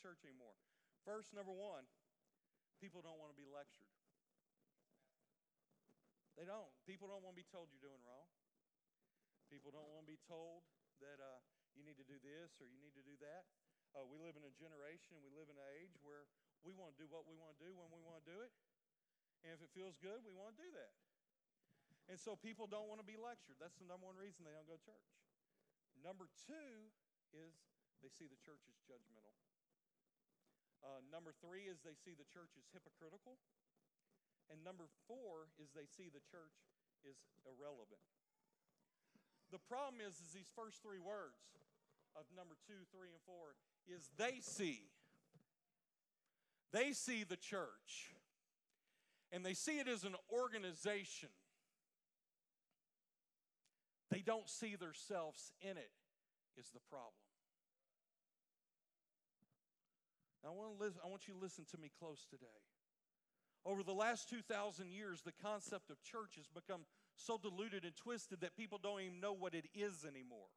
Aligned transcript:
church 0.00 0.24
anymore. 0.24 0.56
First, 1.04 1.36
number 1.36 1.52
one, 1.52 1.84
people 2.80 3.04
don't 3.04 3.20
want 3.20 3.32
to 3.32 3.38
be 3.38 3.44
lectured. 3.44 3.88
They 6.40 6.48
don't. 6.48 6.72
People 6.88 7.12
don't 7.12 7.20
want 7.20 7.36
to 7.36 7.40
be 7.44 7.48
told 7.52 7.68
you're 7.68 7.84
doing 7.84 8.00
wrong. 8.00 8.28
People 9.52 9.68
don't 9.68 9.92
want 9.92 10.08
to 10.08 10.10
be 10.10 10.20
told 10.24 10.64
that 11.04 11.20
uh, 11.20 11.40
you 11.76 11.84
need 11.84 12.00
to 12.00 12.06
do 12.08 12.16
this 12.24 12.56
or 12.62 12.70
you 12.70 12.80
need 12.80 12.96
to 12.96 13.04
do 13.04 13.12
that. 13.20 13.44
Uh, 13.92 14.06
we 14.06 14.16
live 14.22 14.38
in 14.38 14.46
a 14.46 14.54
generation, 14.54 15.18
we 15.20 15.34
live 15.34 15.50
in 15.50 15.58
an 15.58 15.68
age 15.82 15.98
where 16.00 16.30
we 16.62 16.70
want 16.70 16.94
to 16.94 16.98
do 17.00 17.10
what 17.10 17.26
we 17.26 17.34
want 17.34 17.58
to 17.58 17.60
do 17.60 17.74
when 17.74 17.90
we 17.90 17.98
want 18.00 18.22
to 18.22 18.26
do 18.30 18.38
it. 18.40 18.52
And 19.42 19.50
if 19.50 19.60
it 19.60 19.72
feels 19.74 19.98
good, 19.98 20.22
we 20.22 20.30
want 20.32 20.54
to 20.54 20.58
do 20.62 20.70
that. 20.78 20.94
And 22.06 22.14
so 22.14 22.38
people 22.38 22.70
don't 22.70 22.86
want 22.86 23.02
to 23.02 23.08
be 23.08 23.18
lectured. 23.18 23.58
That's 23.58 23.76
the 23.82 23.88
number 23.90 24.06
one 24.06 24.14
reason 24.14 24.46
they 24.46 24.54
don't 24.54 24.68
go 24.70 24.78
to 24.78 24.86
church. 24.86 25.10
Number 26.00 26.30
two 26.46 26.88
is 27.34 27.52
they 28.00 28.08
see 28.08 28.30
the 28.30 28.38
church 28.40 28.62
as 28.70 28.78
judgmental. 28.86 29.34
Uh, 30.80 31.04
number 31.12 31.36
three 31.44 31.68
is 31.68 31.84
they 31.84 31.96
see 31.96 32.16
the 32.16 32.28
church 32.32 32.56
is 32.56 32.64
hypocritical. 32.72 33.36
And 34.48 34.64
number 34.64 34.88
four 35.06 35.52
is 35.60 35.70
they 35.76 35.86
see 35.86 36.10
the 36.10 36.24
church 36.26 36.56
is 37.06 37.16
irrelevant. 37.46 38.02
The 39.52 39.62
problem 39.62 40.02
is, 40.02 40.14
is 40.18 40.34
these 40.34 40.50
first 40.54 40.82
three 40.82 40.98
words 40.98 41.38
of 42.16 42.26
number 42.34 42.56
two, 42.66 42.86
three, 42.90 43.10
and 43.14 43.22
four 43.26 43.54
is 43.86 44.10
they 44.18 44.38
see. 44.42 44.90
They 46.72 46.92
see 46.92 47.24
the 47.24 47.36
church. 47.36 48.14
And 49.32 49.44
they 49.44 49.54
see 49.54 49.78
it 49.78 49.88
as 49.88 50.04
an 50.04 50.14
organization. 50.32 51.30
They 54.10 54.22
don't 54.22 54.48
see 54.48 54.74
themselves 54.74 55.52
in 55.62 55.76
it, 55.76 55.94
is 56.58 56.70
the 56.74 56.80
problem. 56.90 57.29
Now, 60.42 60.50
I 60.50 60.52
want, 60.52 60.78
to 60.78 60.84
listen, 60.84 61.00
I 61.04 61.08
want 61.08 61.28
you 61.28 61.34
to 61.34 61.40
listen 61.40 61.64
to 61.70 61.78
me 61.78 61.90
close 61.98 62.26
today. 62.30 62.46
Over 63.66 63.82
the 63.82 63.92
last 63.92 64.30
2,000 64.30 64.90
years, 64.90 65.20
the 65.20 65.32
concept 65.42 65.90
of 65.90 66.02
church 66.02 66.36
has 66.36 66.48
become 66.48 66.82
so 67.14 67.36
diluted 67.36 67.84
and 67.84 67.94
twisted 67.94 68.40
that 68.40 68.56
people 68.56 68.78
don't 68.82 69.02
even 69.02 69.20
know 69.20 69.34
what 69.34 69.54
it 69.54 69.66
is 69.74 70.06
anymore. 70.08 70.48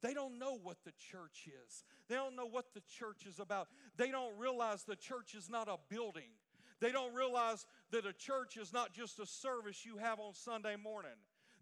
They 0.00 0.14
don't 0.14 0.38
know 0.38 0.58
what 0.62 0.78
the 0.84 0.92
church 1.10 1.48
is. 1.48 1.84
They 2.08 2.14
don't 2.14 2.36
know 2.36 2.46
what 2.46 2.72
the 2.74 2.82
church 2.98 3.26
is 3.26 3.38
about. 3.38 3.68
They 3.96 4.10
don't 4.10 4.38
realize 4.38 4.84
the 4.84 4.96
church 4.96 5.34
is 5.34 5.50
not 5.50 5.68
a 5.68 5.76
building. 5.88 6.30
They 6.80 6.92
don't 6.92 7.14
realize 7.14 7.66
that 7.90 8.06
a 8.06 8.12
church 8.12 8.56
is 8.56 8.72
not 8.72 8.92
just 8.92 9.18
a 9.18 9.26
service 9.26 9.84
you 9.84 9.98
have 9.98 10.18
on 10.20 10.34
Sunday 10.34 10.76
morning. 10.76 11.16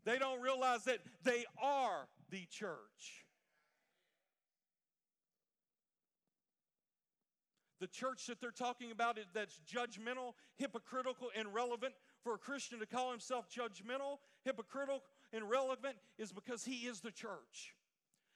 They 0.05 0.19
don't 0.19 0.41
realize 0.41 0.85
that 0.85 0.99
they 1.23 1.45
are 1.61 2.09
the 2.31 2.47
church. 2.51 3.22
The 7.83 7.89
church 7.89 8.29
that 8.29 8.41
they're 8.41 8.53
talking 8.53 8.93
about 8.93 9.19
that's 9.35 9.59
judgmental, 9.69 10.35
hypocritical, 10.55 11.31
and 11.37 11.53
relevant 11.53 11.95
for 12.23 12.35
a 12.35 12.39
Christian 12.39 12.79
to 12.79 12.87
call 12.87 13.11
himself 13.11 13.47
judgmental, 13.51 14.19
hypocritical, 14.45 15.03
and 15.33 15.51
relevant 15.51 15.97
is 16.17 16.31
because 16.31 16.65
he 16.65 16.87
is 16.87 17.01
the 17.01 17.11
church. 17.11 17.75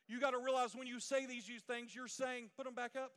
You 0.09 0.19
got 0.19 0.33
to 0.33 0.39
realize 0.39 0.75
when 0.75 0.89
you 0.89 0.99
say 0.99 1.27
these 1.27 1.45
things, 1.65 1.95
you're 1.95 2.09
saying, 2.09 2.51
put 2.57 2.65
them 2.65 2.75
back 2.75 2.97
up. 2.97 3.13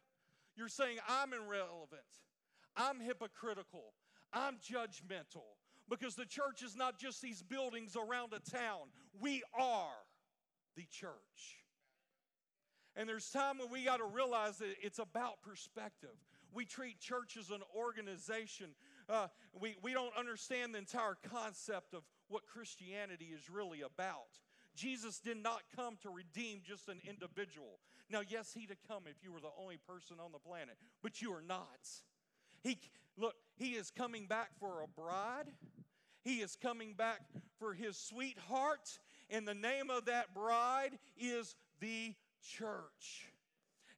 You're 0.55 0.67
saying, 0.67 0.97
I'm 1.09 1.33
irrelevant, 1.33 2.01
I'm 2.77 2.99
hypocritical, 2.99 3.95
I'm 4.31 4.57
judgmental. 4.57 5.57
Because 5.89 6.13
the 6.13 6.27
church 6.27 6.61
is 6.63 6.75
not 6.75 6.99
just 6.99 7.23
these 7.23 7.41
buildings 7.41 7.95
around 7.95 8.33
a 8.33 8.51
town, 8.51 8.91
we 9.19 9.41
are 9.59 9.97
the 10.75 10.85
church. 10.91 11.58
And 12.95 13.07
there's 13.07 13.29
time 13.29 13.59
when 13.59 13.71
we 13.71 13.85
got 13.85 13.97
to 13.97 14.05
realize 14.05 14.57
that 14.57 14.75
it's 14.81 14.99
about 14.99 15.41
perspective. 15.41 16.15
We 16.51 16.65
treat 16.65 16.99
church 16.99 17.37
as 17.37 17.49
an 17.51 17.61
organization. 17.75 18.71
Uh, 19.07 19.27
we, 19.59 19.75
we 19.81 19.93
don't 19.93 20.15
understand 20.17 20.73
the 20.73 20.79
entire 20.79 21.17
concept 21.31 21.93
of 21.93 22.03
what 22.27 22.45
Christianity 22.47 23.31
is 23.33 23.49
really 23.49 23.81
about. 23.81 24.39
Jesus 24.75 25.19
did 25.19 25.37
not 25.37 25.61
come 25.75 25.97
to 26.03 26.09
redeem 26.09 26.61
just 26.65 26.87
an 26.87 26.99
individual. 27.07 27.79
Now, 28.09 28.21
yes, 28.27 28.53
he'd 28.53 28.69
have 28.69 28.81
come 28.87 29.03
if 29.05 29.23
you 29.23 29.31
were 29.31 29.41
the 29.41 29.51
only 29.59 29.77
person 29.77 30.17
on 30.23 30.31
the 30.31 30.39
planet, 30.39 30.77
but 31.03 31.21
you 31.21 31.33
are 31.33 31.41
not. 31.41 31.87
He 32.63 32.77
look, 33.17 33.35
he 33.55 33.71
is 33.71 33.91
coming 33.91 34.25
back 34.25 34.49
for 34.59 34.81
a 34.81 34.87
bride. 34.87 35.51
He 36.21 36.37
is 36.37 36.55
coming 36.55 36.93
back 36.93 37.21
for 37.59 37.73
his 37.73 37.97
sweetheart, 37.97 38.99
and 39.29 39.47
the 39.47 39.53
name 39.53 39.89
of 39.89 40.05
that 40.05 40.33
bride 40.33 40.99
is 41.17 41.55
the 41.79 42.13
church. 42.41 43.27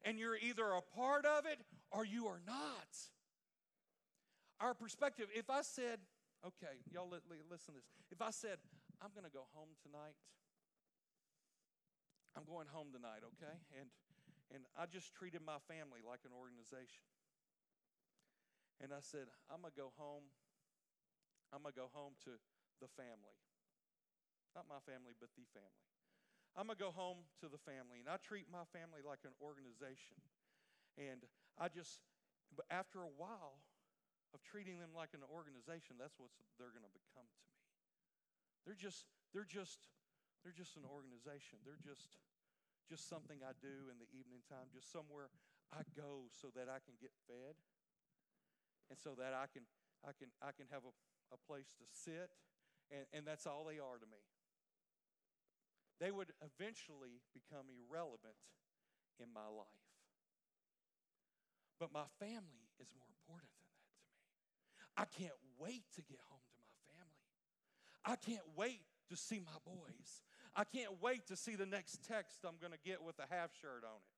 And 0.04 0.18
you're 0.18 0.36
either 0.36 0.66
a 0.72 0.82
part 0.82 1.24
of 1.24 1.46
it 1.46 1.60
or 1.90 2.04
you 2.04 2.26
are 2.26 2.40
not. 2.46 2.90
Our 4.60 4.74
perspective, 4.74 5.26
if 5.34 5.50
I 5.50 5.62
said, 5.62 5.98
okay, 6.46 6.82
y'all 6.90 7.10
listen 7.10 7.74
to 7.74 7.78
this. 7.78 7.86
If 8.10 8.22
I 8.22 8.30
said, 8.30 8.58
I'm 9.02 9.10
going 9.14 9.26
to 9.26 9.34
go 9.34 9.46
home 9.54 9.74
tonight, 9.82 10.18
I'm 12.34 12.46
going 12.48 12.66
home 12.70 12.90
tonight, 12.90 13.22
okay? 13.36 13.56
And, 13.76 13.86
and 14.50 14.64
I 14.74 14.88
just 14.88 15.12
treated 15.14 15.44
my 15.44 15.60
family 15.68 16.00
like 16.02 16.24
an 16.24 16.32
organization. 16.34 17.04
And 18.80 18.90
I 18.90 19.04
said, 19.04 19.30
I'm 19.46 19.62
going 19.62 19.70
to 19.70 19.78
go 19.78 19.92
home. 19.94 20.26
I'm 21.54 21.62
going 21.62 21.76
to 21.76 21.80
go 21.86 21.90
home 21.92 22.16
to 22.26 22.34
the 22.80 22.90
family. 22.98 23.38
Not 24.56 24.66
my 24.66 24.80
family, 24.82 25.14
but 25.14 25.30
the 25.36 25.46
family. 25.54 25.91
I'm 26.52 26.68
going 26.68 26.76
to 26.76 26.84
go 26.84 26.92
home 26.92 27.24
to 27.40 27.48
the 27.48 27.60
family. 27.64 28.04
And 28.04 28.08
I 28.12 28.20
treat 28.20 28.44
my 28.52 28.68
family 28.76 29.00
like 29.00 29.24
an 29.24 29.32
organization. 29.40 30.20
And 31.00 31.24
I 31.56 31.72
just, 31.72 32.04
but 32.52 32.68
after 32.68 33.00
a 33.00 33.12
while 33.16 33.64
of 34.36 34.44
treating 34.44 34.76
them 34.76 34.92
like 34.92 35.16
an 35.16 35.24
organization, 35.24 35.96
that's 35.96 36.20
what 36.20 36.28
they're 36.60 36.72
going 36.72 36.84
to 36.84 36.92
become 36.92 37.24
to 37.24 37.40
me. 37.48 37.56
They're 38.68 38.78
just, 38.78 39.08
they're 39.32 39.48
just, 39.48 39.88
they're 40.44 40.56
just 40.56 40.76
an 40.76 40.84
organization. 40.84 41.56
They're 41.64 41.80
just, 41.80 42.20
just 42.84 43.08
something 43.08 43.40
I 43.40 43.56
do 43.64 43.88
in 43.88 43.96
the 43.96 44.08
evening 44.12 44.44
time, 44.44 44.68
just 44.68 44.92
somewhere 44.92 45.32
I 45.72 45.88
go 45.96 46.28
so 46.28 46.52
that 46.52 46.68
I 46.68 46.84
can 46.84 47.00
get 47.00 47.16
fed 47.24 47.56
and 48.92 49.00
so 49.00 49.16
that 49.16 49.32
I 49.32 49.48
can, 49.48 49.64
I 50.04 50.12
can, 50.12 50.28
I 50.44 50.52
can 50.52 50.68
have 50.68 50.84
a, 50.84 50.92
a 51.32 51.38
place 51.40 51.72
to 51.80 51.88
sit. 51.88 52.28
And, 52.92 53.08
and 53.16 53.24
that's 53.24 53.48
all 53.48 53.64
they 53.64 53.80
are 53.80 53.96
to 53.96 54.04
me 54.04 54.20
they 56.02 56.10
would 56.10 56.34
eventually 56.42 57.22
become 57.30 57.70
irrelevant 57.70 58.34
in 59.22 59.30
my 59.32 59.46
life. 59.46 59.86
But 61.78 61.94
my 61.94 62.10
family 62.18 62.66
is 62.82 62.90
more 62.98 63.06
important 63.22 63.54
than 63.54 63.70
that 63.70 63.86
to 63.86 64.02
me. 64.02 64.10
I 64.98 65.06
can't 65.06 65.38
wait 65.62 65.86
to 65.94 66.02
get 66.02 66.18
home 66.26 66.42
to 66.42 66.62
my 66.66 66.78
family. 66.90 67.22
I 68.02 68.18
can't 68.18 68.48
wait 68.58 68.82
to 69.10 69.16
see 69.16 69.38
my 69.38 69.62
boys. 69.62 70.26
I 70.56 70.64
can't 70.64 71.00
wait 71.00 71.28
to 71.28 71.36
see 71.36 71.54
the 71.54 71.66
next 71.66 72.02
text 72.02 72.42
I'm 72.42 72.58
going 72.60 72.72
to 72.72 72.82
get 72.84 73.02
with 73.02 73.18
a 73.22 73.32
half 73.32 73.50
shirt 73.62 73.86
on 73.86 74.02
it. 74.02 74.12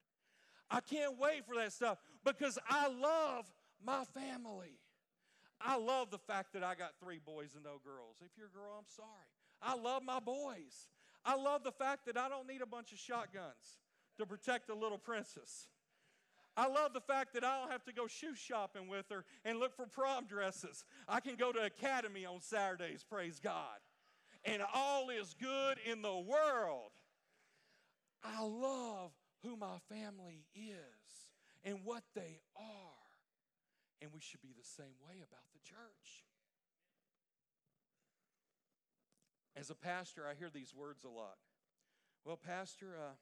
I 0.71 0.81
can't 0.81 1.19
wait 1.19 1.45
for 1.45 1.55
that 1.57 1.73
stuff 1.73 1.99
because 2.25 2.59
I 2.67 2.89
love 2.89 3.45
my 3.85 4.05
family. 4.17 4.81
I 5.61 5.77
love 5.77 6.11
the 6.11 6.19
fact 6.19 6.55
that 6.55 6.65
I 6.65 6.75
got 6.75 6.93
three 6.99 7.21
boys 7.25 7.51
and 7.55 7.63
no 7.63 7.77
girls. 7.85 8.17
If 8.25 8.33
you're 8.39 8.49
a 8.49 8.57
girl, 8.57 8.73
I'm 8.79 8.89
sorry. 8.89 9.29
I 9.61 9.77
love 9.77 10.03
my 10.03 10.21
boys. 10.21 10.89
I 11.25 11.37
love 11.37 11.65
the 11.65 11.73
fact 11.73 12.07
that 12.07 12.17
I 12.17 12.29
don't 12.29 12.47
need 12.47 12.63
a 12.63 12.67
bunch 12.67 12.93
of 12.93 12.99
shotguns 12.99 13.79
to 14.19 14.27
protect 14.27 14.67
the 14.67 14.75
little 14.75 14.99
princess. 14.99 15.69
I 16.57 16.69
love 16.69 16.93
the 16.93 17.01
fact 17.01 17.35
that 17.35 17.43
I 17.43 17.61
don't 17.61 17.71
have 17.73 17.85
to 17.87 17.93
go 17.93 18.07
shoe 18.07 18.35
shopping 18.35 18.87
with 18.89 19.07
her 19.11 19.25
and 19.45 19.59
look 19.59 19.75
for 19.75 19.87
prom 19.87 20.27
dresses. 20.27 20.85
I 21.09 21.21
can 21.21 21.35
go 21.35 21.51
to 21.51 21.65
Academy 21.65 22.25
on 22.25 22.41
Saturdays, 22.41 23.05
praise 23.09 23.41
God. 23.41 23.79
And 24.45 24.63
all 24.75 25.09
is 25.11 25.35
good 25.41 25.79
in 25.91 26.03
the 26.03 26.15
world. 26.15 26.93
I 28.23 28.43
love 28.43 29.11
who 29.43 29.57
my 29.57 29.79
family 29.89 30.47
is 30.55 31.31
and 31.65 31.79
what 31.83 32.05
they 32.15 32.41
are. 32.57 32.63
And 34.01 34.13
we 34.13 34.21
should 34.21 34.43
be 34.43 34.55
the 34.57 34.67
same 34.67 34.97
way 35.07 35.17
about 35.17 35.45
the 35.53 35.61
church. 35.69 36.24
As 39.55 39.71
a 39.71 39.79
pastor, 39.79 40.27
I 40.27 40.35
hear 40.35 40.51
these 40.51 40.75
words 40.75 41.07
a 41.07 41.09
lot. 41.09 41.39
Well, 42.27 42.35
Pastor, 42.35 42.99
uh, 42.99 43.15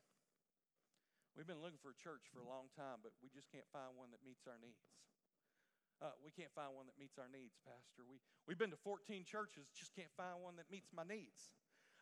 we've 1.36 1.46
been 1.46 1.60
looking 1.60 1.76
for 1.76 1.92
a 1.92 1.98
church 1.98 2.24
for 2.32 2.40
a 2.40 2.48
long 2.48 2.72
time, 2.72 3.04
but 3.04 3.12
we 3.20 3.28
just 3.28 3.52
can't 3.52 3.68
find 3.68 3.92
one 4.00 4.08
that 4.16 4.24
meets 4.24 4.48
our 4.48 4.56
needs. 4.56 4.88
Uh, 6.00 6.16
we 6.24 6.32
can't 6.32 6.50
find 6.56 6.72
one 6.72 6.88
that 6.88 6.96
meets 6.96 7.20
our 7.20 7.28
needs, 7.28 7.60
Pastor. 7.68 8.08
We, 8.08 8.16
we've 8.48 8.56
been 8.56 8.72
to 8.72 8.80
14 8.80 9.28
churches, 9.28 9.68
just 9.76 9.92
can't 9.92 10.10
find 10.16 10.40
one 10.40 10.56
that 10.56 10.72
meets 10.72 10.88
my 10.88 11.04
needs. 11.04 11.52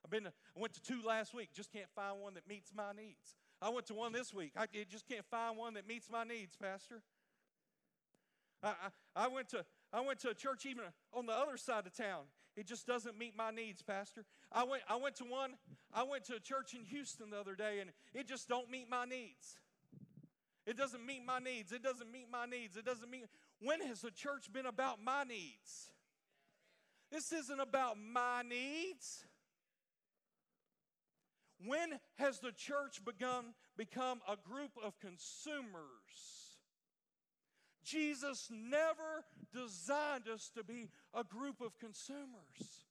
I've 0.06 0.14
been 0.14 0.24
to, 0.24 0.32
I 0.56 0.58
went 0.62 0.78
to 0.78 0.80
two 0.80 1.02
last 1.02 1.34
week, 1.34 1.50
just 1.52 1.74
can't 1.74 1.90
find 1.90 2.22
one 2.22 2.38
that 2.38 2.46
meets 2.46 2.70
my 2.70 2.94
needs. 2.94 3.34
I 3.60 3.68
went 3.68 3.90
to 3.90 3.94
one 3.94 4.14
this 4.14 4.32
week, 4.32 4.54
I 4.56 4.70
just 4.88 5.10
can't 5.10 5.26
find 5.26 5.58
one 5.58 5.74
that 5.74 5.90
meets 5.90 6.08
my 6.08 6.22
needs, 6.22 6.54
Pastor. 6.56 7.02
I, 8.62 8.68
I, 9.16 9.24
I, 9.24 9.28
went 9.28 9.48
to 9.50 9.64
I 9.92 10.00
went 10.00 10.20
to 10.20 10.30
a 10.30 10.34
church 10.34 10.66
even 10.66 10.84
on 11.12 11.26
the 11.26 11.32
other 11.32 11.56
side 11.56 11.86
of 11.86 11.96
town. 11.96 12.22
It 12.56 12.66
just 12.66 12.86
doesn't 12.86 13.18
meet 13.18 13.36
my 13.36 13.50
needs, 13.50 13.82
Pastor. 13.82 14.24
I 14.52 14.64
went, 14.64 14.82
I 14.88 14.96
went 14.96 15.16
to 15.16 15.24
one, 15.24 15.52
I 15.92 16.02
went 16.02 16.24
to 16.24 16.34
a 16.34 16.40
church 16.40 16.74
in 16.74 16.84
Houston 16.84 17.30
the 17.30 17.38
other 17.38 17.54
day, 17.54 17.78
and 17.80 17.90
it 18.12 18.28
just 18.28 18.48
don't 18.48 18.70
meet 18.70 18.88
my 18.90 19.04
needs. 19.04 19.56
It 20.66 20.76
doesn't 20.76 21.04
meet 21.04 21.24
my 21.24 21.38
needs. 21.38 21.72
It 21.72 21.82
doesn't 21.82 22.12
meet 22.12 22.26
my 22.30 22.46
needs. 22.46 22.76
It 22.76 22.84
doesn't 22.84 23.10
meet. 23.10 23.24
When 23.60 23.80
has 23.80 24.02
the 24.02 24.10
church 24.10 24.52
been 24.52 24.66
about 24.66 25.02
my 25.02 25.24
needs? 25.24 25.90
This 27.10 27.32
isn't 27.32 27.60
about 27.60 27.96
my 27.98 28.42
needs. 28.42 29.24
When 31.66 31.98
has 32.16 32.38
the 32.38 32.52
church 32.52 33.04
begun 33.04 33.54
become 33.76 34.20
a 34.28 34.36
group 34.36 34.70
of 34.82 34.98
consumers? 35.00 36.39
Jesus 37.84 38.48
never 38.50 39.24
designed 39.52 40.28
us 40.32 40.50
to 40.56 40.64
be 40.64 40.90
a 41.14 41.24
group 41.24 41.60
of 41.60 41.78
consumers. 41.78 42.86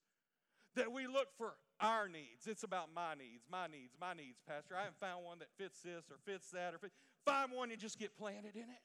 That 0.76 0.92
we 0.92 1.08
look 1.08 1.28
for 1.38 1.54
our 1.82 2.08
needs. 2.08 2.48
It's 2.48 2.64
about 2.64 2.90
my 2.94 3.14
needs, 3.16 3.46
my 3.52 3.68
needs, 3.68 3.96
my 4.00 4.14
needs, 4.14 4.40
Pastor. 4.48 4.76
I 4.76 4.80
haven't 4.80 5.00
found 5.00 5.26
one 5.26 5.40
that 5.40 5.50
fits 5.58 5.82
this 5.82 6.06
or 6.12 6.18
fits 6.26 6.52
that 6.52 6.74
or 6.74 6.78
fit. 6.78 6.92
find 7.26 7.52
one 7.52 7.72
and 7.72 7.80
just 7.80 7.98
get 7.98 8.18
planted 8.18 8.56
in 8.56 8.64
it. 8.64 8.84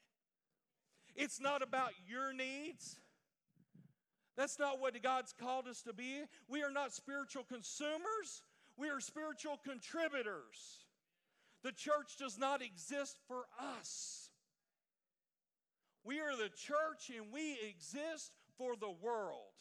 It's 1.15 1.39
not 1.39 1.61
about 1.61 1.91
your 2.07 2.33
needs. 2.33 2.97
That's 4.35 4.59
not 4.59 4.81
what 4.81 5.01
God's 5.01 5.33
called 5.33 5.67
us 5.67 5.81
to 5.83 5.93
be. 5.93 6.23
We 6.49 6.63
are 6.63 6.71
not 6.71 6.93
spiritual 6.93 7.43
consumers, 7.43 8.43
we 8.77 8.89
are 8.89 8.99
spiritual 8.99 9.59
contributors. 9.63 10.85
The 11.63 11.71
church 11.71 12.17
does 12.19 12.37
not 12.37 12.61
exist 12.61 13.17
for 13.27 13.45
us. 13.59 14.24
We 16.05 16.21
are 16.21 16.37
the 16.37 16.49
church 16.49 17.09
and 17.09 17.33
we 17.33 17.57
exist 17.67 18.31
for 18.57 18.75
the 18.75 18.93
world. 19.01 19.57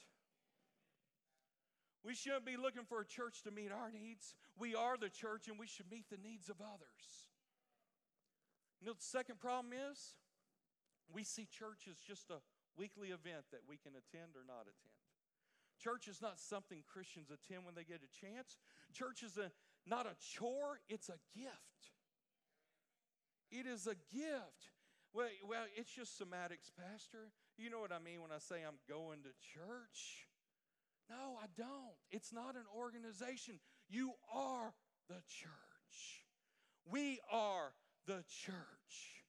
We 2.04 2.14
shouldn't 2.14 2.44
be 2.44 2.58
looking 2.58 2.84
for 2.84 3.00
a 3.00 3.06
church 3.06 3.42
to 3.44 3.50
meet 3.50 3.72
our 3.72 3.90
needs. 3.90 4.34
We 4.58 4.74
are 4.74 4.98
the 4.98 5.08
church 5.08 5.48
and 5.48 5.58
we 5.58 5.66
should 5.66 5.90
meet 5.90 6.04
the 6.10 6.20
needs 6.22 6.50
of 6.50 6.60
others. 6.60 7.32
You 8.80 8.88
know, 8.88 8.92
the 8.92 9.02
second 9.02 9.40
problem 9.40 9.72
is 9.72 10.12
we 11.10 11.24
see 11.24 11.46
church 11.46 11.88
as 11.90 11.96
just 11.96 12.28
a 12.28 12.44
weekly 12.76 13.08
event 13.08 13.48
that 13.50 13.64
we 13.66 13.78
can 13.78 13.92
attend 13.96 14.36
or 14.36 14.44
not 14.46 14.68
attend. 14.68 15.00
Church 15.82 16.08
is 16.08 16.20
not 16.20 16.38
something 16.38 16.84
Christians 16.92 17.30
attend 17.32 17.64
when 17.64 17.74
they 17.74 17.84
get 17.84 18.00
a 18.04 18.12
chance. 18.12 18.58
Church 18.92 19.22
is 19.22 19.38
a, 19.38 19.50
not 19.88 20.04
a 20.04 20.14
chore, 20.20 20.80
it's 20.90 21.08
a 21.08 21.18
gift. 21.34 21.96
It 23.50 23.66
is 23.66 23.86
a 23.86 23.96
gift. 24.14 24.73
Well, 25.14 25.28
well, 25.48 25.64
it's 25.76 25.94
just 25.94 26.18
somatics, 26.18 26.74
Pastor. 26.74 27.30
You 27.56 27.70
know 27.70 27.78
what 27.78 27.92
I 27.92 28.02
mean 28.02 28.20
when 28.20 28.32
I 28.32 28.42
say 28.42 28.66
I'm 28.66 28.82
going 28.88 29.22
to 29.22 29.30
church? 29.54 30.26
No, 31.08 31.38
I 31.40 31.46
don't. 31.56 31.94
It's 32.10 32.32
not 32.32 32.56
an 32.56 32.66
organization. 32.76 33.60
You 33.88 34.12
are 34.34 34.74
the 35.08 35.22
church. 35.28 36.26
We 36.84 37.20
are 37.30 37.72
the 38.06 38.24
church. 38.26 39.22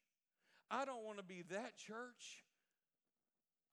I 0.72 0.86
don't 0.86 1.06
want 1.06 1.20
to 1.20 1.24
be 1.24 1.44
that 1.52 1.78
church. 1.78 2.42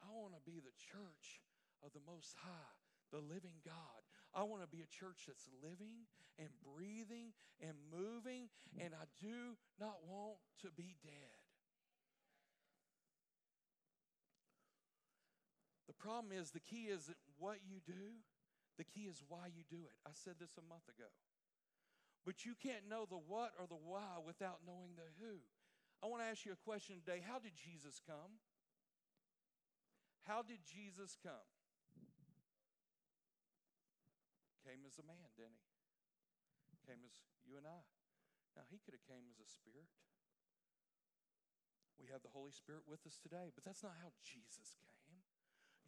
I 0.03 0.13
want 0.13 0.35
to 0.35 0.45
be 0.45 0.61
the 0.61 0.77
church 0.93 1.41
of 1.83 1.93
the 1.95 2.05
Most 2.07 2.37
High, 2.45 2.77
the 3.11 3.25
living 3.25 3.65
God. 3.65 4.03
I 4.35 4.43
want 4.43 4.61
to 4.63 4.69
be 4.69 4.83
a 4.83 4.91
church 4.93 5.25
that's 5.27 5.49
living 5.63 6.05
and 6.39 6.49
breathing 6.61 7.33
and 7.61 7.73
moving, 7.89 8.49
and 8.81 8.93
I 8.93 9.05
do 9.21 9.57
not 9.81 9.97
want 10.05 10.37
to 10.61 10.69
be 10.77 10.97
dead. 11.03 11.41
The 15.87 15.92
problem 16.03 16.35
is 16.35 16.51
the 16.51 16.67
key 16.67 16.91
isn't 16.91 17.17
what 17.39 17.63
you 17.63 17.79
do, 17.87 18.19
the 18.75 18.83
key 18.83 19.07
is 19.07 19.23
why 19.31 19.47
you 19.55 19.63
do 19.71 19.87
it. 19.87 19.95
I 20.03 20.11
said 20.11 20.43
this 20.43 20.59
a 20.59 20.67
month 20.67 20.91
ago. 20.91 21.07
But 22.27 22.43
you 22.43 22.59
can't 22.59 22.91
know 22.91 23.07
the 23.07 23.19
what 23.19 23.55
or 23.59 23.71
the 23.71 23.79
why 23.79 24.19
without 24.19 24.67
knowing 24.67 24.99
the 24.99 25.07
who. 25.23 25.43
I 26.03 26.11
want 26.11 26.27
to 26.27 26.31
ask 26.31 26.43
you 26.43 26.51
a 26.51 26.67
question 26.67 26.99
today. 26.99 27.23
How 27.23 27.39
did 27.39 27.55
Jesus 27.55 28.03
come? 28.03 28.43
How 30.27 30.43
did 30.43 30.63
Jesus 30.67 31.15
come? 31.19 31.47
Came 34.67 34.83
as 34.87 34.99
a 34.99 35.07
man, 35.07 35.31
didn't 35.35 35.59
he? 35.59 35.71
Came 36.87 37.03
as 37.07 37.15
you 37.47 37.59
and 37.59 37.67
I. 37.67 37.83
Now 38.59 38.67
he 38.67 38.83
could 38.83 38.95
have 38.95 39.07
came 39.07 39.27
as 39.31 39.39
a 39.39 39.47
spirit. 39.47 39.87
We 41.99 42.11
have 42.11 42.27
the 42.27 42.35
Holy 42.35 42.51
Spirit 42.51 42.83
with 42.91 43.07
us 43.07 43.15
today, 43.19 43.55
but 43.55 43.63
that's 43.63 43.87
not 43.87 43.95
how 44.03 44.11
Jesus 44.27 44.75
came. 44.75 44.92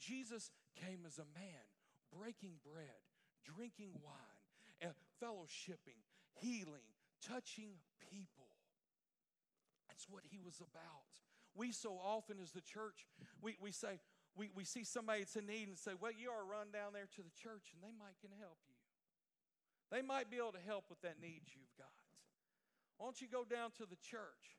Jesus 0.04 0.50
came 0.76 1.00
as 1.06 1.16
a 1.16 1.28
man, 1.32 1.64
breaking 2.12 2.60
bread, 2.60 3.00
drinking 3.44 3.96
wine, 4.04 4.44
and 4.80 4.92
fellowshipping, 5.22 6.04
healing, 6.36 6.84
touching 7.24 7.80
people. 8.12 8.52
That's 9.88 10.04
what 10.10 10.22
he 10.28 10.40
was 10.44 10.60
about. 10.60 11.08
We 11.54 11.72
so 11.72 11.96
often, 11.96 12.36
as 12.42 12.50
the 12.50 12.60
church, 12.60 13.06
we, 13.40 13.56
we 13.62 13.72
say, 13.72 14.00
we, 14.36 14.50
we 14.54 14.64
see 14.64 14.84
somebody 14.84 15.20
that's 15.20 15.36
in 15.36 15.46
need 15.46 15.68
and 15.68 15.78
say, 15.78 15.92
Well, 15.94 16.12
you 16.12 16.30
are 16.30 16.44
run 16.44 16.74
down 16.74 16.92
there 16.92 17.06
to 17.14 17.22
the 17.22 17.30
church 17.30 17.70
and 17.72 17.80
they 17.80 17.94
might 17.94 18.18
can 18.20 18.34
help 18.36 18.58
you. 18.66 18.74
They 19.94 20.02
might 20.02 20.28
be 20.28 20.38
able 20.38 20.58
to 20.58 20.66
help 20.66 20.90
with 20.90 21.00
that 21.02 21.22
need 21.22 21.46
you've 21.54 21.76
got. 21.78 21.94
Why 22.98 23.06
don't 23.06 23.20
you 23.22 23.28
go 23.30 23.46
down 23.46 23.70
to 23.78 23.86
the 23.86 23.98
church? 24.02 24.58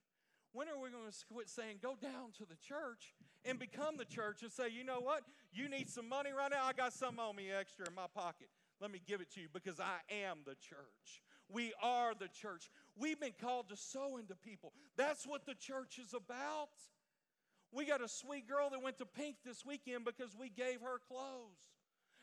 When 0.55 0.71
are 0.71 0.79
we 0.79 0.89
going 0.89 1.11
to 1.11 1.17
quit 1.27 1.49
saying, 1.49 1.83
go 1.83 1.99
down 1.99 2.31
to 2.39 2.47
the 2.47 2.55
church 2.55 3.11
and 3.45 3.59
become 3.59 3.97
the 3.97 4.05
church 4.05 4.41
and 4.41 4.51
say, 4.51 4.69
you 4.69 4.83
know 4.83 4.99
what? 4.99 5.23
You 5.53 5.69
need 5.69 5.89
some 5.89 6.09
money 6.09 6.31
right 6.35 6.51
now? 6.51 6.65
I 6.65 6.73
got 6.73 6.93
some 6.93 7.19
on 7.19 7.35
me 7.35 7.49
extra 7.57 7.87
in 7.87 7.93
my 7.95 8.07
pocket. 8.13 8.47
Let 8.81 8.91
me 8.91 9.01
give 9.05 9.21
it 9.21 9.31
to 9.35 9.41
you 9.41 9.47
because 9.53 9.79
I 9.79 9.99
am 10.25 10.39
the 10.45 10.55
church. 10.55 11.23
We 11.49 11.73
are 11.81 12.13
the 12.13 12.27
church. 12.27 12.69
We've 12.97 13.19
been 13.19 13.35
called 13.39 13.69
to 13.69 13.77
sow 13.77 14.17
into 14.17 14.35
people. 14.35 14.73
That's 14.97 15.25
what 15.25 15.45
the 15.45 15.53
church 15.53 15.99
is 15.99 16.13
about. 16.13 16.69
We 17.71 17.85
got 17.85 18.01
a 18.01 18.07
sweet 18.07 18.47
girl 18.47 18.69
that 18.71 18.81
went 18.81 18.97
to 18.97 19.05
Pink 19.05 19.37
this 19.45 19.65
weekend 19.65 20.05
because 20.05 20.35
we 20.39 20.49
gave 20.49 20.81
her 20.81 20.99
clothes. 21.07 21.59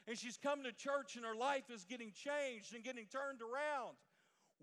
And 0.09 0.19
she's 0.19 0.37
come 0.37 0.64
to 0.64 0.73
church 0.73 1.17
and 1.17 1.25
her 1.25 1.37
life 1.37 1.71
is 1.73 1.85
getting 1.85 2.11
changed 2.11 2.75
and 2.75 2.83
getting 2.83 3.07
turned 3.07 3.41
around. 3.41 3.97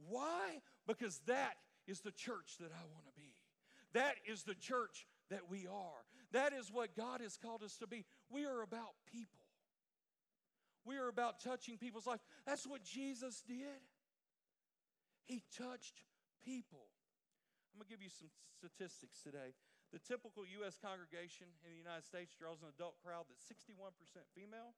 Why? 0.09 0.59
Because 0.87 1.21
that 1.27 1.55
is 1.87 2.01
the 2.01 2.11
church 2.11 2.57
that 2.59 2.71
I 2.71 2.83
want 2.91 3.05
to 3.05 3.21
be. 3.21 3.33
That 3.93 4.15
is 4.27 4.43
the 4.43 4.55
church 4.55 5.07
that 5.29 5.49
we 5.49 5.67
are. 5.67 6.03
That 6.31 6.53
is 6.53 6.71
what 6.71 6.95
God 6.95 7.21
has 7.21 7.37
called 7.37 7.63
us 7.63 7.77
to 7.77 7.87
be. 7.87 8.05
We 8.29 8.45
are 8.45 8.61
about 8.61 8.93
people. 9.11 9.41
We 10.85 10.97
are 10.97 11.07
about 11.07 11.41
touching 11.41 11.77
people's 11.77 12.07
life. 12.07 12.21
That's 12.45 12.65
what 12.65 12.83
Jesus 12.83 13.41
did. 13.45 13.81
He 15.25 15.43
touched 15.57 16.01
people. 16.45 16.89
I'm 17.73 17.81
going 17.81 17.89
to 17.89 17.93
give 17.93 18.01
you 18.01 18.13
some 18.13 18.29
statistics 18.57 19.21
today. 19.21 19.53
The 19.93 20.01
typical 20.01 20.45
U.S. 20.61 20.77
congregation 20.77 21.49
in 21.65 21.73
the 21.73 21.81
United 21.81 22.05
States 22.05 22.37
draws 22.37 22.61
an 22.61 22.69
adult 22.69 23.01
crowd 23.01 23.25
that's 23.25 23.45
61% 23.49 23.89
female, 24.37 24.77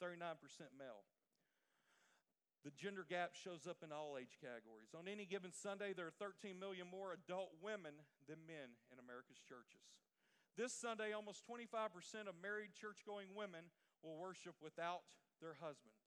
39% 0.00 0.36
male. 0.76 1.04
The 2.60 2.76
gender 2.76 3.08
gap 3.08 3.32
shows 3.32 3.64
up 3.64 3.80
in 3.80 3.88
all 3.88 4.20
age 4.20 4.36
categories. 4.36 4.92
On 4.92 5.08
any 5.08 5.24
given 5.24 5.48
Sunday, 5.48 5.96
there 5.96 6.04
are 6.04 6.20
13 6.20 6.60
million 6.60 6.84
more 6.84 7.16
adult 7.16 7.56
women 7.64 7.96
than 8.28 8.44
men 8.44 8.76
in 8.92 9.00
America's 9.00 9.40
churches. 9.40 9.80
This 10.56 10.72
Sunday, 10.72 11.12
almost 11.12 11.46
25% 11.46 12.26
of 12.28 12.34
married 12.42 12.74
church 12.74 13.06
going 13.06 13.28
women 13.34 13.70
will 14.02 14.16
worship 14.16 14.54
without 14.60 15.02
their 15.40 15.56
husbands. 15.60 16.02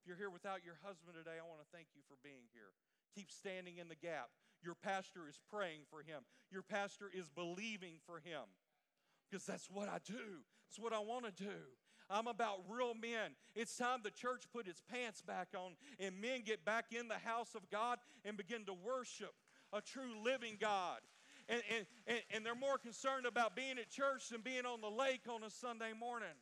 If 0.00 0.08
you're 0.08 0.16
here 0.16 0.30
without 0.30 0.64
your 0.64 0.78
husband 0.84 1.16
today, 1.16 1.36
I 1.36 1.44
want 1.44 1.60
to 1.60 1.70
thank 1.72 1.88
you 1.92 2.02
for 2.08 2.16
being 2.22 2.48
here. 2.52 2.72
Keep 3.14 3.30
standing 3.30 3.78
in 3.78 3.88
the 3.88 3.98
gap. 3.98 4.30
Your 4.62 4.76
pastor 4.76 5.28
is 5.28 5.40
praying 5.50 5.88
for 5.88 6.02
him, 6.02 6.22
your 6.52 6.62
pastor 6.62 7.10
is 7.12 7.28
believing 7.28 7.96
for 8.04 8.20
him 8.20 8.44
because 9.30 9.46
that's 9.46 9.70
what 9.70 9.88
I 9.88 9.98
do. 10.04 10.44
It's 10.68 10.78
what 10.78 10.92
I 10.92 10.98
want 11.00 11.24
to 11.24 11.32
do. 11.32 11.56
I'm 12.08 12.26
about 12.26 12.58
real 12.68 12.94
men. 12.94 13.32
It's 13.54 13.76
time 13.76 14.00
the 14.02 14.10
church 14.10 14.44
put 14.52 14.66
its 14.66 14.82
pants 14.90 15.22
back 15.22 15.48
on 15.56 15.76
and 16.00 16.20
men 16.20 16.42
get 16.44 16.64
back 16.64 16.86
in 16.90 17.06
the 17.06 17.18
house 17.18 17.54
of 17.54 17.70
God 17.70 17.98
and 18.24 18.36
begin 18.36 18.64
to 18.66 18.74
worship 18.74 19.32
a 19.72 19.80
true 19.80 20.22
living 20.24 20.56
God. 20.60 20.98
And, 21.50 21.62
and, 21.68 21.86
and, 22.06 22.20
and 22.32 22.46
they're 22.46 22.54
more 22.54 22.78
concerned 22.78 23.26
about 23.26 23.56
being 23.56 23.76
at 23.78 23.90
church 23.90 24.28
than 24.30 24.40
being 24.40 24.64
on 24.64 24.80
the 24.80 24.88
lake 24.88 25.22
on 25.28 25.42
a 25.42 25.50
Sunday 25.50 25.92
morning. 25.98 26.38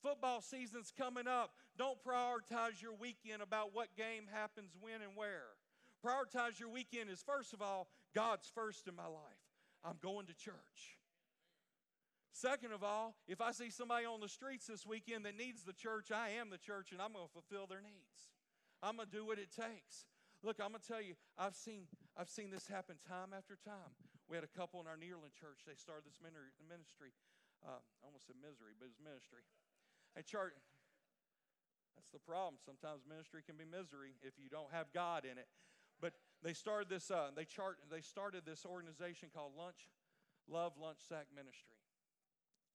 Football 0.00 0.40
season's 0.40 0.92
coming 0.96 1.26
up. 1.26 1.50
Don't 1.76 1.98
prioritize 2.06 2.80
your 2.80 2.94
weekend 2.94 3.42
about 3.42 3.74
what 3.74 3.88
game 3.96 4.24
happens 4.32 4.76
when 4.80 5.02
and 5.02 5.16
where. 5.16 5.58
Prioritize 6.06 6.60
your 6.60 6.68
weekend 6.68 7.10
is 7.10 7.20
first 7.20 7.52
of 7.52 7.60
all, 7.60 7.88
God's 8.14 8.48
first 8.54 8.86
in 8.86 8.94
my 8.94 9.06
life. 9.06 9.42
I'm 9.84 9.98
going 10.00 10.26
to 10.26 10.34
church. 10.34 10.98
Second 12.32 12.72
of 12.72 12.84
all, 12.84 13.16
if 13.26 13.40
I 13.40 13.50
see 13.50 13.70
somebody 13.70 14.06
on 14.06 14.20
the 14.20 14.28
streets 14.28 14.68
this 14.68 14.86
weekend 14.86 15.24
that 15.26 15.36
needs 15.36 15.64
the 15.64 15.72
church, 15.72 16.12
I 16.12 16.30
am 16.40 16.50
the 16.50 16.58
church 16.58 16.92
and 16.92 17.02
I'm 17.02 17.12
going 17.12 17.26
to 17.26 17.32
fulfill 17.32 17.66
their 17.66 17.82
needs. 17.82 18.30
I'm 18.80 18.96
going 18.96 19.08
to 19.08 19.16
do 19.16 19.26
what 19.26 19.40
it 19.40 19.50
takes. 19.50 20.06
Look, 20.44 20.58
I'm 20.62 20.70
going 20.70 20.80
to 20.80 20.86
tell 20.86 21.02
you, 21.02 21.14
I've 21.36 21.56
seen, 21.56 21.88
I've 22.18 22.26
seen 22.26 22.50
this 22.50 22.66
happen 22.66 22.98
time 23.06 23.30
after 23.30 23.54
time. 23.54 23.94
We 24.26 24.34
had 24.34 24.42
a 24.42 24.50
couple 24.50 24.82
in 24.82 24.90
our 24.90 24.98
Nederland 24.98 25.38
church. 25.38 25.62
They 25.62 25.78
started 25.78 26.02
this 26.02 26.18
ministry. 26.18 27.14
Uh, 27.62 27.78
I 27.78 28.02
almost 28.02 28.26
said 28.26 28.34
misery, 28.42 28.74
but 28.74 28.90
it's 28.90 28.98
ministry. 28.98 29.46
And 30.18 30.26
church, 30.26 30.58
that's 31.94 32.10
the 32.10 32.18
problem. 32.18 32.58
Sometimes 32.58 33.06
ministry 33.06 33.46
can 33.46 33.54
be 33.54 33.62
misery 33.62 34.18
if 34.26 34.34
you 34.34 34.50
don't 34.50 34.74
have 34.74 34.90
God 34.90 35.22
in 35.22 35.38
it. 35.38 35.46
But 36.02 36.18
they 36.42 36.58
started 36.58 36.90
this. 36.90 37.06
Uh, 37.06 37.30
they 37.38 37.46
chart. 37.46 37.78
They 37.86 38.02
started 38.02 38.42
this 38.42 38.66
organization 38.66 39.30
called 39.30 39.54
Lunch, 39.54 39.86
Love 40.50 40.74
Lunch 40.74 40.98
Sack 41.02 41.30
Ministry, 41.30 41.78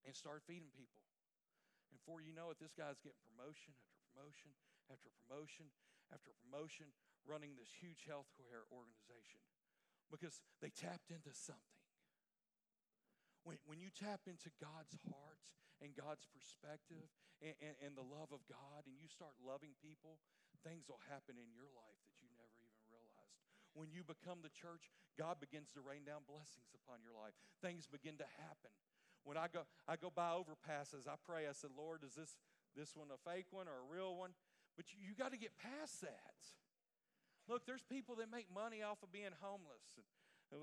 and 0.07 0.15
started 0.15 0.43
feeding 0.47 0.71
people. 0.71 1.03
And 1.91 1.99
before 1.99 2.23
you 2.23 2.31
know 2.31 2.51
it, 2.51 2.59
this 2.63 2.75
guy's 2.75 2.99
getting 2.99 3.19
promotion 3.27 3.75
after 3.75 3.99
promotion 4.11 4.55
after 4.91 5.11
promotion 5.23 5.67
after 6.11 6.35
promotion, 6.43 6.91
running 7.27 7.55
this 7.55 7.71
huge 7.71 8.03
healthcare 8.07 8.67
organization 8.69 9.41
because 10.11 10.43
they 10.61 10.69
tapped 10.69 11.09
into 11.09 11.31
something. 11.33 11.81
When, 13.43 13.59
when 13.67 13.79
you 13.83 13.91
tap 13.91 14.23
into 14.29 14.53
God's 14.61 14.95
heart 15.11 15.41
and 15.83 15.91
God's 15.91 16.23
perspective 16.31 17.11
and, 17.43 17.55
and, 17.59 17.75
and 17.83 17.91
the 17.95 18.05
love 18.05 18.31
of 18.31 18.43
God 18.47 18.87
and 18.87 18.95
you 18.95 19.11
start 19.11 19.35
loving 19.43 19.75
people, 19.83 20.21
things 20.63 20.87
will 20.87 21.01
happen 21.11 21.35
in 21.35 21.51
your 21.51 21.67
life 21.75 21.99
that 22.07 22.15
you 22.23 22.31
never 22.39 22.55
even 22.63 22.81
realized. 22.87 23.43
When 23.75 23.91
you 23.91 24.07
become 24.07 24.39
the 24.39 24.53
church, 24.53 24.93
God 25.19 25.43
begins 25.43 25.73
to 25.75 25.83
rain 25.83 26.07
down 26.07 26.23
blessings 26.23 26.71
upon 26.71 27.03
your 27.03 27.17
life. 27.17 27.35
Things 27.59 27.89
begin 27.89 28.15
to 28.23 28.29
happen. 28.39 28.71
When 29.27 29.35
I 29.35 29.51
go, 29.51 29.67
I 29.87 29.99
go 29.99 30.11
by 30.11 30.35
overpasses, 30.35 31.07
I 31.07 31.19
pray, 31.19 31.47
I 31.47 31.55
said, 31.55 31.71
Lord, 31.75 32.03
is 32.03 32.15
this, 32.15 32.39
this 32.75 32.95
one 32.95 33.11
a 33.11 33.19
fake 33.27 33.51
one 33.51 33.67
or 33.67 33.75
a 33.83 33.87
real 33.87 34.15
one? 34.15 34.31
But 34.75 34.91
you, 34.91 34.99
you 35.03 35.13
got 35.15 35.31
to 35.31 35.39
get 35.39 35.51
past 35.59 36.01
that. 36.01 36.39
Look, 37.51 37.67
there's 37.67 37.83
people 37.83 38.15
that 38.23 38.31
make 38.31 38.47
money 38.47 38.79
off 38.79 39.03
of 39.03 39.11
being 39.11 39.35
homeless. 39.43 39.83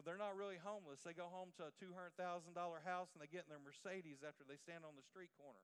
They're 0.07 0.21
not 0.21 0.39
really 0.39 0.57
homeless. 0.57 1.05
They 1.05 1.13
go 1.13 1.29
home 1.29 1.53
to 1.61 1.69
a 1.69 1.73
$200,000 1.77 2.17
house 2.87 3.11
and 3.13 3.21
they 3.21 3.29
get 3.29 3.45
in 3.45 3.53
their 3.53 3.61
Mercedes 3.61 4.23
after 4.25 4.47
they 4.47 4.57
stand 4.57 4.87
on 4.87 4.95
the 4.97 5.05
street 5.05 5.35
corner. 5.35 5.61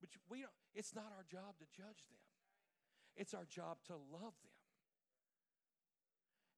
But 0.00 0.10
we 0.26 0.42
don't, 0.44 0.56
it's 0.74 0.96
not 0.96 1.12
our 1.12 1.24
job 1.28 1.60
to 1.60 1.66
judge 1.72 2.08
them, 2.08 2.24
it's 3.16 3.32
our 3.32 3.46
job 3.46 3.80
to 3.88 3.96
love 3.96 4.36
them. 4.42 4.58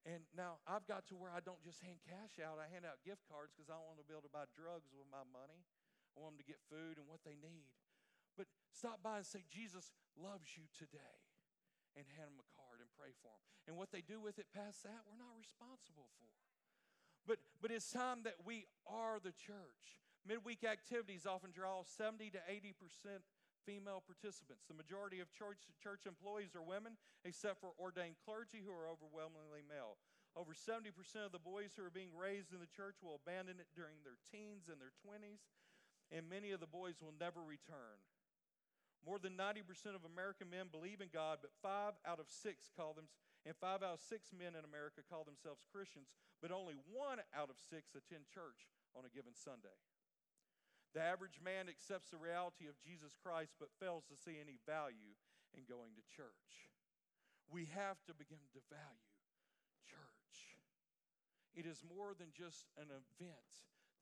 And 0.08 0.24
now 0.32 0.62
I've 0.64 0.88
got 0.88 1.04
to 1.12 1.18
where 1.18 1.34
I 1.34 1.44
don't 1.44 1.60
just 1.60 1.84
hand 1.84 2.00
cash 2.06 2.40
out, 2.40 2.56
I 2.56 2.70
hand 2.70 2.88
out 2.88 3.02
gift 3.04 3.28
cards 3.28 3.52
because 3.52 3.68
I 3.68 3.76
don't 3.76 3.86
want 3.90 4.00
to 4.00 4.08
be 4.08 4.14
able 4.16 4.24
to 4.24 4.32
buy 4.32 4.48
drugs 4.56 4.88
with 4.94 5.06
my 5.10 5.26
money. 5.28 5.68
I 6.16 6.22
want 6.22 6.38
them 6.38 6.42
to 6.42 6.48
get 6.48 6.62
food 6.70 6.96
and 6.96 7.06
what 7.06 7.22
they 7.28 7.36
need. 7.36 7.68
But 8.38 8.48
stop 8.72 9.04
by 9.04 9.20
and 9.20 9.26
say, 9.26 9.44
Jesus 9.50 9.90
loves 10.16 10.54
you 10.56 10.70
today. 10.72 11.18
And 11.98 12.06
hand 12.14 12.30
them 12.30 12.38
a 12.38 12.46
card 12.54 12.57
pray 12.98 13.14
for 13.22 13.30
them. 13.30 13.42
And 13.70 13.78
what 13.78 13.94
they 13.94 14.02
do 14.02 14.18
with 14.18 14.42
it 14.42 14.50
past 14.50 14.82
that, 14.82 15.06
we're 15.06 15.22
not 15.22 15.38
responsible 15.38 16.10
for. 16.18 16.34
But, 17.24 17.38
but 17.62 17.70
it's 17.70 17.92
time 17.94 18.26
that 18.26 18.42
we 18.42 18.66
are 18.88 19.22
the 19.22 19.36
church. 19.36 20.02
Midweek 20.26 20.64
activities 20.64 21.28
often 21.28 21.54
draw 21.54 21.86
70 21.86 22.34
to 22.34 22.40
80% 22.50 23.22
female 23.68 24.00
participants. 24.00 24.64
The 24.64 24.76
majority 24.76 25.20
of 25.20 25.28
church, 25.28 25.68
church 25.78 26.08
employees 26.08 26.56
are 26.56 26.64
women, 26.64 26.96
except 27.28 27.60
for 27.60 27.76
ordained 27.76 28.16
clergy 28.24 28.64
who 28.64 28.72
are 28.72 28.88
overwhelmingly 28.88 29.60
male. 29.68 30.00
Over 30.32 30.56
70% 30.56 30.96
of 31.20 31.36
the 31.36 31.42
boys 31.42 31.76
who 31.76 31.84
are 31.84 31.92
being 31.92 32.16
raised 32.16 32.56
in 32.56 32.60
the 32.60 32.70
church 32.72 32.96
will 33.04 33.20
abandon 33.20 33.60
it 33.60 33.68
during 33.76 34.00
their 34.00 34.16
teens 34.32 34.72
and 34.72 34.80
their 34.80 34.96
20s, 35.04 35.44
and 36.08 36.24
many 36.28 36.56
of 36.56 36.60
the 36.64 36.70
boys 36.70 37.04
will 37.04 37.16
never 37.20 37.44
return. 37.44 38.00
More 39.06 39.18
than 39.18 39.38
90% 39.38 39.94
of 39.94 40.02
American 40.02 40.50
men 40.50 40.68
believe 40.68 41.00
in 41.00 41.08
God, 41.08 41.38
but 41.40 41.54
five 41.62 41.94
out 42.02 42.18
of 42.18 42.26
six 42.28 42.68
call 42.74 42.92
them, 42.92 43.06
and 43.46 43.54
five 43.56 43.82
out 43.82 43.98
of 43.98 44.02
six 44.02 44.34
men 44.34 44.58
in 44.58 44.66
America 44.66 45.06
call 45.06 45.22
themselves 45.22 45.64
Christians, 45.70 46.10
but 46.42 46.50
only 46.50 46.74
one 46.90 47.22
out 47.30 47.48
of 47.48 47.56
six 47.58 47.94
attend 47.94 48.26
church 48.28 48.66
on 48.98 49.06
a 49.06 49.14
given 49.14 49.32
Sunday. 49.32 49.74
The 50.96 51.04
average 51.04 51.38
man 51.38 51.68
accepts 51.68 52.10
the 52.10 52.18
reality 52.18 52.66
of 52.66 52.80
Jesus 52.80 53.14
Christ, 53.14 53.54
but 53.60 53.70
fails 53.78 54.08
to 54.08 54.16
see 54.16 54.40
any 54.40 54.56
value 54.64 55.14
in 55.52 55.68
going 55.68 55.94
to 55.94 56.04
church. 56.08 56.72
We 57.48 57.68
have 57.76 58.00
to 58.08 58.16
begin 58.16 58.42
to 58.56 58.60
value 58.72 59.14
church. 59.88 60.36
It 61.56 61.64
is 61.64 61.84
more 61.84 62.16
than 62.16 62.32
just 62.32 62.68
an 62.76 62.88
event 62.88 63.52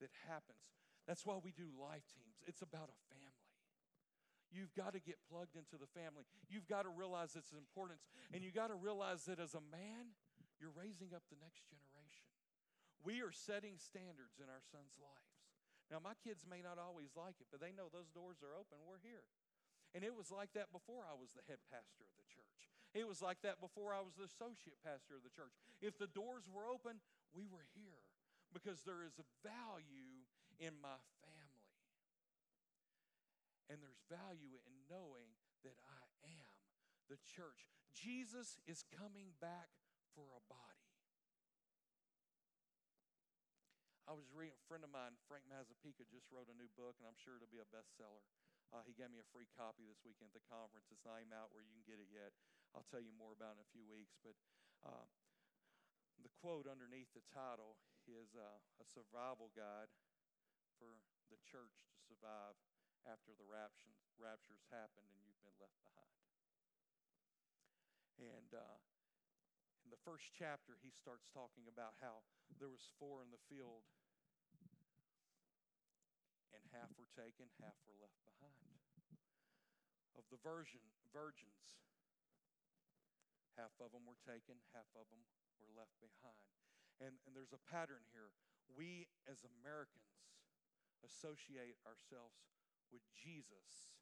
that 0.01 0.11
happens. 0.27 0.83
That's 1.07 1.27
why 1.27 1.39
we 1.43 1.55
do 1.55 1.71
life 1.79 2.07
teams, 2.11 2.43
it's 2.47 2.63
about 2.63 2.91
a 2.91 2.99
family. 3.11 3.26
You've 4.55 4.73
got 4.75 4.95
to 4.95 5.03
get 5.03 5.19
plugged 5.27 5.59
into 5.59 5.77
the 5.77 5.91
family. 5.91 6.25
You've 6.47 6.71
got 6.71 6.87
to 6.87 6.93
realize 6.93 7.35
its 7.35 7.51
importance. 7.53 8.07
And 8.31 8.43
you've 8.43 8.57
got 8.57 8.71
to 8.71 8.79
realize 8.79 9.27
that 9.27 9.43
as 9.43 9.55
a 9.59 9.65
man, 9.73 10.15
you're 10.57 10.75
raising 10.75 11.13
up 11.13 11.27
the 11.29 11.39
next 11.43 11.67
generation. 11.67 12.27
We 13.05 13.21
are 13.23 13.35
setting 13.35 13.79
standards 13.79 14.41
in 14.41 14.49
our 14.49 14.63
sons' 14.73 14.97
lives. 14.99 15.37
Now, 15.91 16.03
my 16.03 16.19
kids 16.27 16.43
may 16.43 16.59
not 16.65 16.83
always 16.83 17.15
like 17.15 17.39
it, 17.39 17.47
but 17.55 17.63
they 17.63 17.71
know 17.71 17.87
those 17.87 18.11
doors 18.11 18.43
are 18.43 18.59
open. 18.59 18.83
We're 18.83 19.03
here. 19.03 19.23
And 19.95 20.03
it 20.03 20.11
was 20.11 20.35
like 20.35 20.51
that 20.59 20.75
before 20.75 21.07
I 21.07 21.15
was 21.15 21.31
the 21.33 21.47
head 21.47 21.63
pastor 21.71 22.03
of 22.03 22.15
the 22.19 22.27
church. 22.27 22.59
It 22.97 23.07
was 23.07 23.23
like 23.23 23.39
that 23.47 23.63
before 23.63 23.95
I 23.95 24.03
was 24.03 24.19
the 24.19 24.27
associate 24.27 24.81
pastor 24.83 25.15
of 25.15 25.23
the 25.23 25.31
church. 25.31 25.55
If 25.79 25.95
the 26.01 26.11
doors 26.11 26.51
were 26.51 26.67
open, 26.67 26.99
we 27.31 27.47
were 27.47 27.65
here 27.77 28.03
because 28.51 28.83
there 28.83 29.07
is 29.07 29.21
a 29.21 29.27
value 29.47 30.27
in 30.59 30.75
my 30.81 30.97
and 33.67 33.83
there's 33.83 34.03
value 34.07 34.59
in 34.63 34.75
knowing 34.87 35.35
that 35.67 35.77
I 35.87 36.03
am 36.27 36.55
the 37.11 37.19
church. 37.23 37.67
Jesus 37.95 38.59
is 38.67 38.87
coming 38.95 39.35
back 39.43 39.71
for 40.15 40.31
a 40.35 40.43
body. 40.47 40.87
I 44.07 44.15
was 44.15 44.31
reading, 44.31 44.55
a 44.55 44.67
friend 44.71 44.87
of 44.87 44.95
mine, 44.95 45.19
Frank 45.27 45.51
Mazzapica, 45.51 46.07
just 46.07 46.31
wrote 46.31 46.47
a 46.47 46.55
new 46.55 46.71
book, 46.79 46.95
and 47.03 47.11
I'm 47.11 47.19
sure 47.19 47.35
it'll 47.35 47.51
be 47.51 47.59
a 47.59 47.67
bestseller. 47.75 48.23
Uh, 48.71 48.87
he 48.87 48.95
gave 48.95 49.11
me 49.11 49.19
a 49.19 49.29
free 49.35 49.51
copy 49.51 49.83
this 49.83 50.03
weekend 50.07 50.31
at 50.31 50.37
the 50.39 50.47
conference. 50.47 50.87
It's 50.95 51.03
not 51.03 51.19
even 51.19 51.35
out 51.35 51.51
where 51.51 51.67
you 51.67 51.75
can 51.75 51.87
get 51.87 51.99
it 51.99 52.11
yet. 52.11 52.31
I'll 52.71 52.87
tell 52.87 53.03
you 53.03 53.15
more 53.15 53.35
about 53.35 53.59
it 53.59 53.63
in 53.63 53.67
a 53.67 53.75
few 53.75 53.87
weeks. 53.87 54.15
But 54.23 54.39
uh, 54.87 55.07
the 56.23 56.31
quote 56.39 56.71
underneath 56.71 57.11
the 57.15 57.23
title 57.31 57.79
is 58.07 58.35
uh, 58.39 58.59
a 58.79 58.87
survival 58.87 59.51
guide 59.55 59.91
for 60.79 61.03
the 61.31 61.39
church 61.43 61.75
to 61.91 61.99
survive 62.07 62.55
after 63.07 63.31
the 63.39 63.47
rapture, 63.47 63.95
rapture's 64.19 64.67
happened 64.75 65.07
and 65.07 65.23
you've 65.23 65.43
been 65.47 65.59
left 65.63 65.79
behind. 65.87 66.19
And 68.19 68.51
uh, 68.51 68.79
in 69.87 69.95
the 69.95 70.03
first 70.03 70.35
chapter, 70.35 70.75
he 70.83 70.91
starts 70.91 71.31
talking 71.31 71.71
about 71.71 71.95
how 72.03 72.27
there 72.59 72.73
was 72.73 72.83
four 72.99 73.23
in 73.23 73.31
the 73.31 73.43
field, 73.47 73.87
and 76.51 76.63
half 76.75 76.91
were 76.99 77.11
taken, 77.15 77.47
half 77.63 77.79
were 77.87 77.99
left 78.03 78.19
behind. 78.27 78.67
Of 80.19 80.25
the 80.33 80.41
virgin, 80.41 80.83
virgins, 81.13 81.79
half 83.55 83.77
of 83.79 83.93
them 83.93 84.09
were 84.09 84.19
taken, 84.25 84.59
half 84.73 84.89
of 84.97 85.07
them 85.13 85.23
were 85.61 85.71
left 85.77 85.95
behind. 86.03 86.51
And, 86.99 87.21
and 87.29 87.37
there's 87.37 87.53
a 87.53 87.63
pattern 87.69 88.03
here. 88.11 88.33
We, 88.73 89.07
as 89.29 89.45
Americans, 89.61 90.25
associate 91.05 91.77
ourselves 91.85 92.56
with 92.91 93.05
Jesus, 93.15 93.93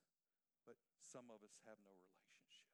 but 0.64 0.76
some 1.00 1.28
of 1.28 1.40
us 1.44 1.56
have 1.68 1.80
no 1.84 1.92
relationship. 1.92 2.72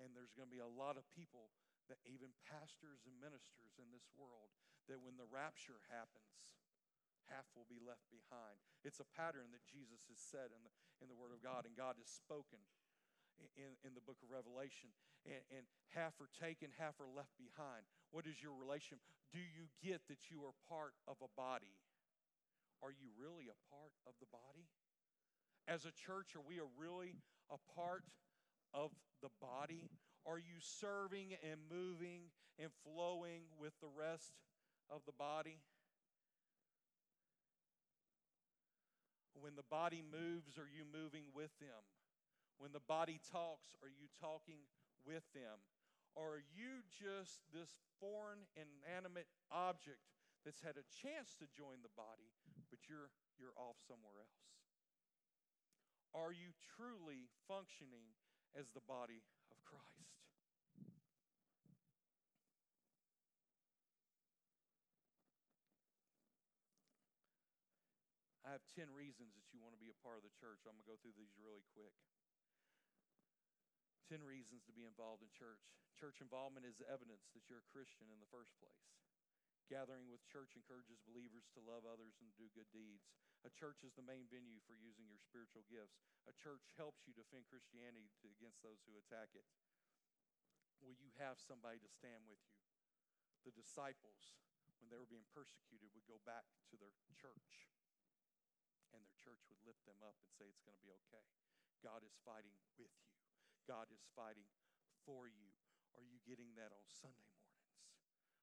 And 0.00 0.16
there's 0.16 0.32
going 0.32 0.48
to 0.48 0.56
be 0.56 0.64
a 0.64 0.68
lot 0.68 0.96
of 0.96 1.04
people 1.12 1.52
that 1.90 2.00
even 2.06 2.30
pastors 2.46 3.02
and 3.04 3.14
ministers 3.18 3.76
in 3.76 3.90
this 3.90 4.06
world 4.14 4.54
that 4.86 5.02
when 5.02 5.18
the 5.18 5.26
rapture 5.28 5.82
happens, 5.90 6.50
half 7.30 7.46
will 7.54 7.66
be 7.70 7.78
left 7.78 8.06
behind. 8.10 8.58
It's 8.82 8.98
a 8.98 9.06
pattern 9.14 9.54
that 9.54 9.62
Jesus 9.66 10.06
has 10.10 10.18
said 10.18 10.50
in 10.50 10.62
the, 10.66 10.72
in 10.98 11.06
the 11.06 11.18
Word 11.18 11.30
of 11.30 11.42
God, 11.42 11.66
and 11.66 11.78
God 11.78 11.94
has 11.98 12.10
spoken 12.10 12.58
in, 13.54 13.78
in 13.86 13.94
the 13.94 14.02
book 14.02 14.18
of 14.20 14.30
Revelation. 14.30 14.90
And, 15.22 15.42
and 15.52 15.64
half 15.94 16.18
are 16.18 16.32
taken, 16.32 16.74
half 16.74 16.98
are 16.98 17.10
left 17.10 17.36
behind. 17.38 17.86
What 18.10 18.26
is 18.26 18.40
your 18.42 18.56
relation? 18.56 18.98
Do 19.30 19.38
you 19.38 19.70
get 19.78 20.06
that 20.10 20.32
you 20.32 20.42
are 20.42 20.56
part 20.66 20.96
of 21.06 21.22
a 21.22 21.30
body? 21.38 21.78
Are 22.80 22.90
you 22.90 23.12
really 23.14 23.46
a 23.52 23.58
part 23.68 23.92
of 24.08 24.16
the 24.18 24.30
body? 24.32 24.66
As 25.68 25.84
a 25.84 25.92
church, 25.92 26.34
are 26.36 26.44
we 26.46 26.58
a 26.58 26.68
really 26.78 27.16
a 27.50 27.58
part 27.74 28.04
of 28.74 28.90
the 29.22 29.30
body? 29.40 29.90
Are 30.26 30.38
you 30.38 30.60
serving 30.60 31.34
and 31.42 31.60
moving 31.70 32.30
and 32.58 32.70
flowing 32.84 33.48
with 33.58 33.72
the 33.80 33.88
rest 33.88 34.34
of 34.90 35.00
the 35.06 35.16
body? 35.16 35.58
When 39.40 39.56
the 39.56 39.68
body 39.70 40.04
moves, 40.04 40.60
are 40.60 40.68
you 40.68 40.84
moving 40.84 41.32
with 41.32 41.50
them? 41.64 41.80
When 42.60 42.76
the 42.76 42.84
body 42.84 43.16
talks, 43.32 43.72
are 43.80 43.88
you 43.88 44.12
talking 44.20 44.68
with 45.00 45.24
them? 45.32 45.64
Or 46.12 46.36
are 46.36 46.46
you 46.52 46.84
just 46.92 47.40
this 47.48 47.72
foreign, 47.96 48.44
inanimate 48.52 49.30
object 49.48 50.04
that's 50.44 50.60
had 50.60 50.76
a 50.76 50.84
chance 50.92 51.32
to 51.40 51.48
join 51.56 51.80
the 51.80 51.94
body, 51.96 52.28
but 52.68 52.84
you're, 52.84 53.08
you're 53.40 53.56
off 53.56 53.80
somewhere 53.88 54.20
else? 54.20 54.59
Are 56.10 56.34
you 56.34 56.50
truly 56.74 57.30
functioning 57.46 58.18
as 58.58 58.66
the 58.74 58.82
body 58.82 59.22
of 59.54 59.58
Christ? 59.62 60.10
I 68.50 68.58
have 68.58 68.66
10 68.74 68.90
reasons 68.90 69.38
that 69.38 69.46
you 69.54 69.62
want 69.62 69.78
to 69.78 69.82
be 69.82 69.94
a 69.94 70.02
part 70.02 70.18
of 70.18 70.26
the 70.26 70.34
church. 70.34 70.66
I'm 70.66 70.74
going 70.74 70.82
to 70.82 70.90
go 70.90 70.98
through 70.98 71.14
these 71.14 71.38
really 71.38 71.62
quick. 71.70 71.94
10 74.10 74.26
reasons 74.26 74.66
to 74.66 74.74
be 74.74 74.82
involved 74.82 75.22
in 75.22 75.30
church. 75.30 75.62
Church 75.94 76.18
involvement 76.18 76.66
is 76.66 76.82
evidence 76.90 77.30
that 77.30 77.46
you're 77.46 77.62
a 77.62 77.70
Christian 77.70 78.10
in 78.10 78.18
the 78.18 78.26
first 78.26 78.50
place. 78.58 78.90
Gathering 79.70 80.10
with 80.10 80.26
church 80.26 80.58
encourages 80.58 80.98
believers 81.06 81.46
to 81.54 81.62
love 81.62 81.86
others 81.86 82.18
and 82.18 82.34
do 82.34 82.50
good 82.50 82.66
deeds. 82.74 83.06
A 83.40 83.50
church 83.56 83.80
is 83.80 83.96
the 83.96 84.04
main 84.04 84.28
venue 84.28 84.60
for 84.68 84.76
using 84.76 85.08
your 85.08 85.20
spiritual 85.20 85.64
gifts. 85.64 86.04
A 86.28 86.36
church 86.36 86.68
helps 86.76 87.08
you 87.08 87.16
defend 87.16 87.48
Christianity 87.48 88.12
against 88.20 88.60
those 88.60 88.84
who 88.84 89.00
attack 89.00 89.32
it. 89.32 89.48
Will 90.80 90.92
you 90.96 91.12
have 91.16 91.40
somebody 91.40 91.80
to 91.80 91.88
stand 91.88 92.28
with 92.28 92.40
you? 92.48 92.60
The 93.48 93.56
disciples, 93.56 94.36
when 94.80 94.92
they 94.92 95.00
were 95.00 95.08
being 95.08 95.28
persecuted, 95.32 95.88
would 95.96 96.04
go 96.04 96.20
back 96.28 96.44
to 96.68 96.76
their 96.76 96.92
church, 97.16 97.72
and 98.92 99.00
their 99.00 99.16
church 99.16 99.40
would 99.48 99.60
lift 99.64 99.88
them 99.88 100.04
up 100.04 100.20
and 100.20 100.28
say, 100.32 100.48
It's 100.48 100.64
going 100.64 100.76
to 100.76 100.84
be 100.84 100.92
okay. 101.08 101.24
God 101.80 102.04
is 102.04 102.12
fighting 102.20 102.52
with 102.60 102.72
you. 102.76 102.92
God 103.64 103.88
is 103.88 104.04
fighting 104.12 104.48
for 105.08 105.24
you. 105.28 105.48
Are 105.96 106.04
you 106.04 106.20
getting 106.28 106.52
that 106.60 106.76
on 106.76 106.84
Sunday 106.88 107.24
mornings? 107.32 107.72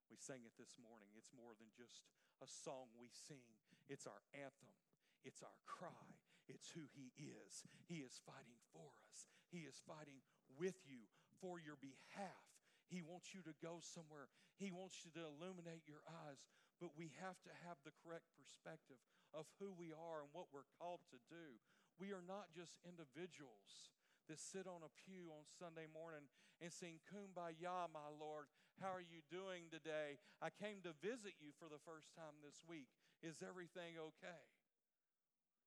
We 0.10 0.18
sang 0.18 0.42
it 0.42 0.58
this 0.58 0.77
morning. 0.82 1.13
It's 1.13 1.34
more 1.34 1.54
than 1.54 1.70
just 1.77 2.06
a 2.42 2.50
song 2.50 2.94
we 2.98 3.10
sing, 3.10 3.46
it's 3.89 4.08
our 4.08 4.24
anthem, 4.36 4.75
it's 5.24 5.44
our 5.44 5.58
cry, 5.65 6.08
it's 6.48 6.72
who 6.72 6.88
He 6.96 7.12
is. 7.20 7.63
He 7.88 8.03
is 8.03 8.20
fighting 8.24 8.60
for 8.72 8.91
us, 9.12 9.27
He 9.51 9.67
is 9.67 9.79
fighting 9.84 10.24
with 10.60 10.79
you 10.88 11.08
for 11.39 11.60
your 11.60 11.77
behalf. 11.79 12.48
He 12.88 13.03
wants 13.03 13.36
you 13.36 13.44
to 13.44 13.56
go 13.60 13.84
somewhere. 13.84 14.32
He 14.56 14.72
wants 14.72 15.03
you 15.03 15.12
to 15.20 15.27
illuminate 15.27 15.84
your 15.84 16.01
eyes. 16.08 16.39
But 16.79 16.96
we 16.96 17.12
have 17.20 17.36
to 17.44 17.53
have 17.67 17.75
the 17.84 17.96
correct 18.00 18.32
perspective 18.38 19.01
of 19.36 19.50
who 19.60 19.75
we 19.75 19.91
are 19.91 20.24
and 20.24 20.32
what 20.32 20.53
we're 20.56 20.70
called 20.79 21.03
to 21.12 21.20
do. 21.27 21.60
We 22.00 22.15
are 22.15 22.24
not 22.24 22.53
just 22.56 22.79
individuals 22.86 23.91
that 24.29 24.39
sit 24.39 24.70
on 24.70 24.86
a 24.86 24.96
pew 25.03 25.34
on 25.34 25.44
Sunday 25.48 25.89
morning 25.89 26.29
and 26.62 26.72
sing 26.72 27.01
Kumbaya, 27.10 27.89
my 27.91 28.08
Lord. 28.13 28.48
How 28.77 28.94
are 28.94 29.03
you 29.03 29.25
doing 29.34 29.74
today? 29.74 30.22
I 30.38 30.53
came 30.53 30.86
to 30.86 30.94
visit 31.01 31.34
you 31.41 31.50
for 31.58 31.65
the 31.65 31.82
first 31.82 32.13
time 32.13 32.38
this 32.46 32.62
week. 32.70 32.94
Is 33.26 33.42
everything 33.42 33.98
okay? 33.98 34.44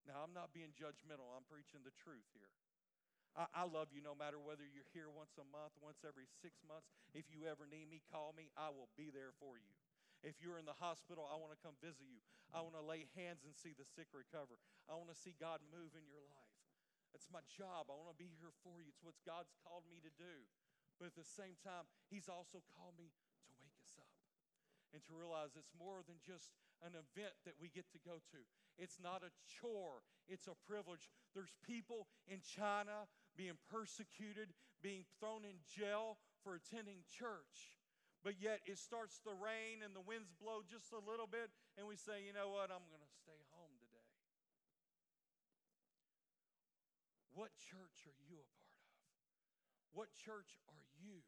Now, 0.07 0.23
I'm 0.25 0.33
not 0.33 0.55
being 0.57 0.73
judgmental, 0.75 1.29
I'm 1.35 1.47
preaching 1.47 1.85
the 1.85 1.95
truth 1.95 2.27
here. 2.33 2.51
I, 3.39 3.63
I, 3.63 3.65
love 3.67 3.95
you 3.95 4.03
no 4.03 4.19
matter 4.19 4.43
whether 4.43 4.67
you're 4.67 4.91
here 4.91 5.07
once 5.07 5.39
a 5.39 5.47
month, 5.55 5.71
once 5.79 6.03
every 6.03 6.27
six 6.43 6.59
months. 6.67 6.91
If 7.15 7.31
you 7.31 7.47
ever 7.47 7.63
need 7.63 7.87
me, 7.87 8.03
call 8.11 8.35
me. 8.35 8.51
I 8.59 8.75
will 8.75 8.91
be 8.99 9.15
there 9.15 9.31
for 9.39 9.55
you. 9.55 9.71
If 10.27 10.43
you're 10.43 10.59
in 10.59 10.67
the 10.67 10.77
hospital, 10.83 11.31
I 11.31 11.39
want 11.39 11.55
to 11.55 11.61
come 11.63 11.79
visit 11.79 12.05
you. 12.11 12.19
I 12.51 12.59
want 12.61 12.75
to 12.75 12.83
lay 12.83 13.07
hands 13.15 13.47
and 13.47 13.55
see 13.55 13.71
the 13.71 13.87
sick 13.87 14.11
recover. 14.11 14.59
I 14.91 14.99
want 14.99 15.15
to 15.15 15.19
see 15.19 15.39
God 15.39 15.63
move 15.71 15.95
in 15.95 16.11
your 16.11 16.27
life. 16.27 16.59
It's 17.15 17.31
my 17.31 17.43
job. 17.47 17.87
I 17.87 17.95
want 17.95 18.11
to 18.11 18.19
be 18.19 18.35
here 18.43 18.53
for 18.67 18.83
you. 18.83 18.91
It's 18.91 19.03
what 19.03 19.15
God's 19.23 19.55
called 19.63 19.87
me 19.87 20.03
to 20.03 20.13
do. 20.19 20.47
But 20.99 21.15
at 21.15 21.17
the 21.17 21.27
same 21.27 21.55
time, 21.63 21.87
He's 22.11 22.27
also 22.27 22.61
called 22.77 22.99
me 22.99 23.15
to 23.15 23.51
wake 23.63 23.79
us 23.81 23.95
up 23.97 24.11
and 24.91 25.01
to 25.07 25.15
realize 25.15 25.55
it's 25.55 25.73
more 25.79 26.03
than 26.03 26.19
just 26.21 26.51
an 26.81 26.97
event 26.97 27.37
that 27.45 27.61
we 27.61 27.69
get 27.69 27.89
to 27.93 28.01
go 28.01 28.21
to. 28.33 28.41
It's 28.81 28.97
not 28.97 29.21
a 29.21 29.33
chore, 29.45 30.01
it's 30.29 30.49
a 30.49 30.57
privilege. 30.65 31.09
There's 31.37 31.53
people 31.67 32.09
in 32.27 32.41
China 32.41 33.09
being 33.37 33.61
persecuted, 33.69 34.57
being 34.81 35.05
thrown 35.21 35.45
in 35.45 35.61
jail 35.69 36.17
for 36.43 36.57
attending 36.57 37.05
church. 37.07 37.77
But 38.21 38.37
yet 38.37 38.61
it 38.69 38.77
starts 38.77 39.17
to 39.25 39.33
rain 39.33 39.81
and 39.81 39.97
the 39.97 40.05
winds 40.05 40.29
blow 40.37 40.61
just 40.61 40.93
a 40.93 41.01
little 41.01 41.29
bit, 41.29 41.49
and 41.81 41.89
we 41.89 41.97
say, 41.97 42.21
you 42.21 42.37
know 42.37 42.53
what, 42.53 42.69
I'm 42.69 42.85
going 42.93 43.05
to 43.05 43.15
stay 43.25 43.41
home 43.57 43.73
today. 43.81 44.09
What 47.33 47.57
church 47.57 48.05
are 48.05 48.21
you 48.29 48.37
a 48.37 48.49
part 48.61 48.77
of? 48.85 48.93
What 49.97 50.13
church 50.13 50.61
are 50.69 50.85
you? 51.01 51.25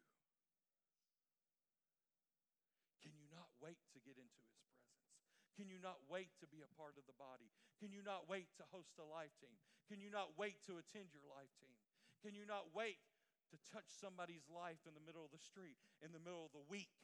Can 3.00 3.16
you 3.16 3.24
not 3.32 3.48
wait 3.56 3.80
to 3.96 3.98
get 4.04 4.20
into 4.20 4.42
his 4.44 4.60
presence? 4.68 5.02
Can 5.56 5.68
you 5.68 5.76
not 5.78 6.00
wait 6.08 6.32
to 6.40 6.48
be 6.48 6.64
a 6.64 6.74
part 6.80 6.96
of 6.96 7.04
the 7.04 7.16
body? 7.20 7.52
Can 7.76 7.92
you 7.92 8.00
not 8.00 8.24
wait 8.30 8.48
to 8.56 8.64
host 8.72 8.96
a 8.96 9.06
life 9.06 9.36
team? 9.36 9.52
Can 9.84 10.00
you 10.00 10.08
not 10.08 10.38
wait 10.40 10.64
to 10.64 10.80
attend 10.80 11.12
your 11.12 11.26
life 11.28 11.52
team? 11.60 11.76
Can 12.24 12.32
you 12.32 12.48
not 12.48 12.72
wait 12.72 13.02
to 13.52 13.60
touch 13.68 13.90
somebody's 13.92 14.48
life 14.48 14.80
in 14.88 14.96
the 14.96 15.04
middle 15.04 15.26
of 15.26 15.34
the 15.34 15.42
street, 15.42 15.76
in 16.00 16.14
the 16.16 16.22
middle 16.22 16.48
of 16.48 16.56
the 16.56 16.64
week? 16.64 16.94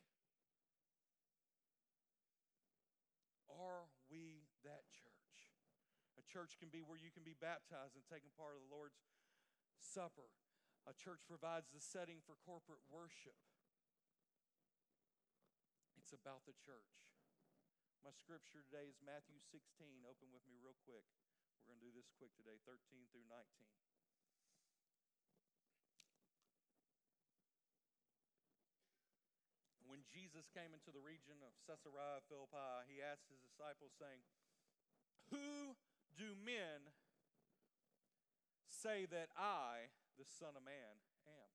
Are 3.52 3.90
we 4.08 4.48
that 4.64 4.86
church? 4.94 5.36
A 6.16 6.24
church 6.24 6.56
can 6.56 6.70
be 6.70 6.80
where 6.80 6.96
you 6.96 7.10
can 7.10 7.26
be 7.26 7.36
baptized 7.36 7.98
and 7.98 8.06
taken 8.06 8.30
part 8.38 8.56
of 8.56 8.62
the 8.64 8.72
Lord's 8.72 9.02
Supper. 9.76 10.30
A 10.86 10.94
church 10.96 11.26
provides 11.26 11.68
the 11.68 11.82
setting 11.82 12.24
for 12.24 12.38
corporate 12.46 12.82
worship. 12.88 13.36
It's 15.98 16.14
about 16.14 16.46
the 16.48 16.56
church. 16.56 17.07
My 18.06 18.14
scripture 18.14 18.62
today 18.62 18.86
is 18.86 19.02
Matthew 19.02 19.42
16. 19.50 20.06
Open 20.06 20.30
with 20.30 20.46
me 20.46 20.54
real 20.62 20.78
quick. 20.86 21.02
We're 21.66 21.74
going 21.74 21.82
to 21.82 21.86
do 21.90 21.94
this 21.98 22.06
quick 22.14 22.30
today 22.38 22.62
13 22.62 22.78
through 23.10 23.26
19. 23.26 23.42
When 29.90 30.06
Jesus 30.06 30.46
came 30.54 30.70
into 30.70 30.94
the 30.94 31.02
region 31.02 31.42
of 31.42 31.58
Caesarea 31.66 32.22
Philippi, 32.30 32.86
he 32.86 33.02
asked 33.02 33.26
his 33.26 33.42
disciples, 33.42 33.90
saying, 33.98 34.22
Who 35.34 35.74
do 36.14 36.38
men 36.38 36.94
say 38.70 39.10
that 39.10 39.34
I, 39.34 39.90
the 40.14 40.28
Son 40.28 40.54
of 40.54 40.62
Man, 40.62 41.02
am? 41.26 41.50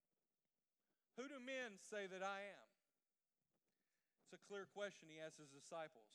Who 1.15 1.31
do 1.31 1.39
men 1.39 1.79
say 1.79 2.03
that 2.09 2.25
I 2.25 2.51
am? 2.51 2.72
It's 4.33 4.41
a 4.41 4.49
clear 4.49 4.65
question 4.65 5.13
he 5.13 5.21
asked 5.21 5.37
his 5.37 5.53
disciples. 5.53 6.09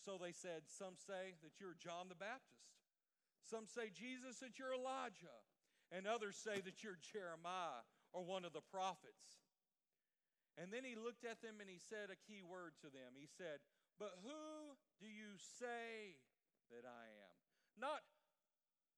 So 0.00 0.16
they 0.16 0.32
said, 0.32 0.64
Some 0.64 0.96
say 0.96 1.36
that 1.44 1.60
you're 1.60 1.76
John 1.76 2.08
the 2.08 2.16
Baptist. 2.16 2.72
Some 3.44 3.68
say, 3.68 3.92
Jesus, 3.92 4.40
that 4.40 4.56
you're 4.56 4.72
Elijah. 4.72 5.44
And 5.92 6.08
others 6.08 6.40
say 6.40 6.64
that 6.64 6.80
you're 6.80 6.96
Jeremiah 6.96 7.84
or 8.16 8.24
one 8.24 8.48
of 8.48 8.56
the 8.56 8.64
prophets. 8.64 9.44
And 10.56 10.72
then 10.72 10.88
he 10.88 10.96
looked 10.96 11.28
at 11.28 11.44
them 11.44 11.60
and 11.60 11.68
he 11.68 11.76
said 11.76 12.08
a 12.08 12.16
key 12.16 12.40
word 12.40 12.80
to 12.80 12.88
them. 12.88 13.12
He 13.12 13.28
said, 13.28 13.60
But 14.00 14.16
who 14.24 14.72
do 14.96 15.04
you 15.04 15.36
say 15.36 16.16
that 16.72 16.88
I 16.88 17.12
am? 17.12 17.36
Not 17.76 18.00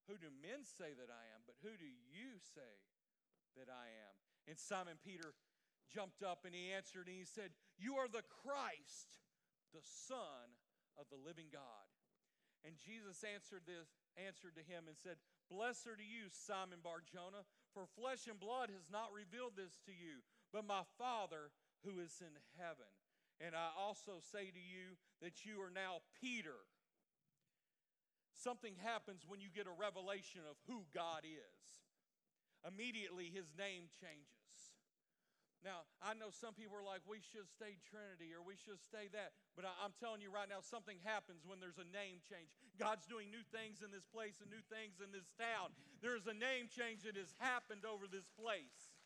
who 0.07 0.23
do 0.23 0.31
men 0.39 0.63
say 0.63 0.95
that 0.95 1.11
I 1.11 1.25
am, 1.35 1.43
but 1.51 1.59
who 1.67 1.75
do 1.75 1.91
you 2.15 2.39
say 2.55 2.79
that 3.59 3.67
I 3.67 3.91
am? 3.91 4.15
And 4.47 4.55
Simon 4.55 5.03
Peter 5.03 5.35
jumped 5.91 6.23
up 6.23 6.47
and 6.47 6.55
he 6.55 6.73
answered 6.73 7.11
and 7.11 7.19
he 7.19 7.27
said, 7.27 7.51
You 7.77 7.99
are 7.99 8.09
the 8.09 8.25
Christ, 8.47 9.21
the 9.75 9.83
Son 9.83 10.55
of 10.97 11.11
the 11.11 11.21
living 11.21 11.51
God. 11.53 11.87
And 12.65 12.77
Jesus 12.79 13.25
answered 13.25 13.65
this 13.65 13.89
answered 14.21 14.55
to 14.55 14.65
him 14.65 14.85
and 14.87 14.97
said, 14.97 15.19
Blessed 15.49 15.99
are 15.99 15.99
you, 15.99 16.31
Simon 16.31 16.85
Barjona, 16.85 17.43
for 17.73 17.89
flesh 17.89 18.29
and 18.29 18.39
blood 18.39 18.69
has 18.71 18.93
not 18.93 19.11
revealed 19.11 19.57
this 19.57 19.81
to 19.89 19.95
you, 19.97 20.23
but 20.53 20.69
my 20.69 20.85
Father 21.01 21.51
who 21.83 21.99
is 21.99 22.21
in 22.21 22.37
heaven. 22.61 22.91
And 23.41 23.57
I 23.57 23.73
also 23.73 24.21
say 24.21 24.53
to 24.53 24.63
you 24.63 25.01
that 25.25 25.49
you 25.49 25.65
are 25.65 25.73
now 25.73 26.05
Peter 26.21 26.69
Something 28.41 28.73
happens 28.81 29.29
when 29.29 29.45
you 29.45 29.53
get 29.53 29.69
a 29.69 29.77
revelation 29.77 30.41
of 30.49 30.57
who 30.65 30.89
God 30.97 31.29
is. 31.29 31.69
Immediately, 32.65 33.29
his 33.29 33.53
name 33.53 33.93
changes. 34.01 34.40
Now, 35.61 35.85
I 36.01 36.17
know 36.17 36.33
some 36.33 36.57
people 36.57 36.81
are 36.81 36.87
like, 36.87 37.05
we 37.05 37.21
should 37.21 37.45
stay 37.53 37.77
Trinity 37.85 38.33
or 38.33 38.41
we 38.41 38.57
should 38.57 38.81
stay 38.81 39.13
that. 39.13 39.37
But 39.53 39.69
I, 39.69 39.73
am 39.85 39.93
telling 40.01 40.25
you 40.25 40.33
right 40.33 40.49
now, 40.49 40.65
something 40.65 40.97
happens 41.05 41.45
when 41.45 41.61
there's 41.61 41.77
a 41.77 41.85
name 41.93 42.25
change. 42.25 42.57
God's 42.81 43.05
doing 43.05 43.29
new 43.29 43.45
things 43.53 43.85
in 43.85 43.93
this 43.93 44.09
place 44.09 44.41
and 44.41 44.49
new 44.49 44.65
things 44.73 45.05
in 45.05 45.13
this 45.13 45.29
town. 45.37 45.77
There's 46.01 46.25
a 46.25 46.33
name 46.33 46.73
change 46.73 47.05
that 47.05 47.21
has 47.21 47.37
happened 47.37 47.85
over 47.85 48.09
this 48.09 48.33
place. 48.41 48.97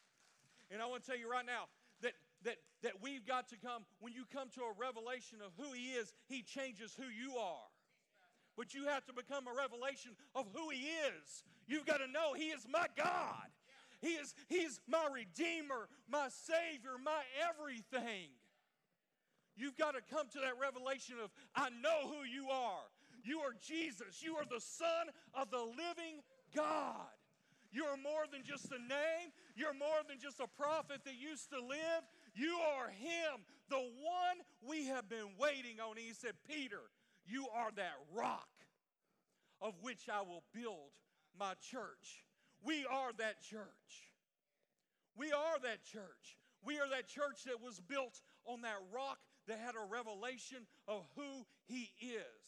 And 0.71 0.79
I 0.79 0.87
want 0.87 1.03
to 1.03 1.07
tell 1.11 1.19
you 1.19 1.27
right 1.27 1.47
now 1.47 1.67
that, 2.07 2.15
that, 2.47 2.63
that 2.87 3.03
we've 3.03 3.27
got 3.27 3.51
to 3.51 3.59
come, 3.59 3.83
when 3.99 4.15
you 4.15 4.23
come 4.31 4.47
to 4.55 4.63
a 4.71 4.75
revelation 4.79 5.43
of 5.43 5.51
who 5.59 5.75
He 5.75 5.99
is, 5.99 6.15
He 6.31 6.47
changes 6.47 6.95
who 6.95 7.11
you 7.11 7.35
are 7.35 7.67
but 8.57 8.75
you 8.75 8.87
have 8.87 9.05
to 9.07 9.13
become 9.13 9.47
a 9.49 9.53
revelation 9.53 10.13
of 10.35 10.47
who 10.55 10.71
He 10.71 10.87
is. 11.11 11.43
You've 11.67 11.87
got 11.87 11.99
to 11.99 12.07
know 12.07 12.35
He 12.35 12.55
is 12.55 12.67
my 12.71 12.87
God. 12.97 13.51
He 14.05 14.15
is 14.15 14.35
He's 14.49 14.81
my 14.87 15.09
Redeemer, 15.13 15.89
my 16.09 16.29
Savior, 16.29 16.93
my 17.03 17.23
everything. 17.49 18.29
You've 19.57 19.77
got 19.77 19.93
to 19.95 20.01
come 20.15 20.29
to 20.33 20.39
that 20.41 20.59
revelation 20.61 21.17
of, 21.23 21.31
I 21.55 21.71
know 21.71 22.09
who 22.09 22.25
you 22.25 22.51
are. 22.51 22.85
You 23.25 23.41
are 23.41 23.55
Jesus. 23.67 24.23
You 24.23 24.37
are 24.37 24.45
the 24.45 24.61
Son 24.61 25.09
of 25.33 25.51
the 25.51 25.63
living 25.63 26.21
God. 26.55 27.07
You 27.73 27.85
are 27.85 27.97
more 27.97 28.25
than 28.31 28.43
just 28.45 28.67
a 28.73 28.79
name. 28.79 29.31
You're 29.57 29.75
more 29.75 30.03
than 30.09 30.19
just 30.21 30.41
a 30.41 30.47
prophet 30.47 31.01
that 31.05 31.15
used 31.21 31.51
to 31.51 31.61
live. 31.61 32.03
You 32.35 32.59
are 32.77 32.91
Him, 32.91 33.43
the 33.71 33.79
one 33.79 34.37
we 34.69 34.87
have 34.87 35.09
been 35.09 35.35
waiting 35.39 35.81
on. 35.81 35.97
He 35.97 36.13
said, 36.13 36.33
Peter, 36.49 36.83
you 37.27 37.47
are 37.55 37.71
that 37.77 37.95
rock. 38.15 38.49
of 39.61 39.75
which 39.83 40.09
I 40.13 40.21
will 40.23 40.43
build 40.53 40.93
my 41.39 41.55
church. 41.71 42.24
We 42.65 42.87
are 42.91 43.13
that 43.19 43.43
church. 43.43 44.09
We 45.17 45.33
are 45.33 45.59
that 45.63 45.85
church. 45.85 46.39
We 46.65 46.81
are 46.81 46.89
that 46.89 47.07
church 47.09 47.45
that 47.45 47.61
was 47.63 47.81
built 47.81 48.21
on 48.47 48.63
that 48.63 48.81
rock 48.93 49.19
that 49.47 49.59
had 49.59 49.75
a 49.77 49.85
revelation 49.87 50.67
of 50.89 51.05
who 51.15 51.47
He 51.67 51.93
is. 52.01 52.45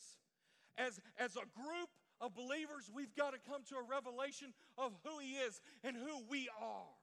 As, 0.79 1.01
as 1.19 1.37
a 1.37 1.47
group 1.55 1.91
of 2.21 2.35
believers, 2.35 2.91
we've 2.93 3.15
got 3.15 3.33
to 3.33 3.39
come 3.49 3.63
to 3.69 3.77
a 3.77 3.85
revelation 3.85 4.53
of 4.79 4.93
who 5.05 5.19
He 5.21 5.37
is 5.37 5.61
and 5.85 5.97
who 5.97 6.25
we 6.29 6.49
are. 6.61 6.97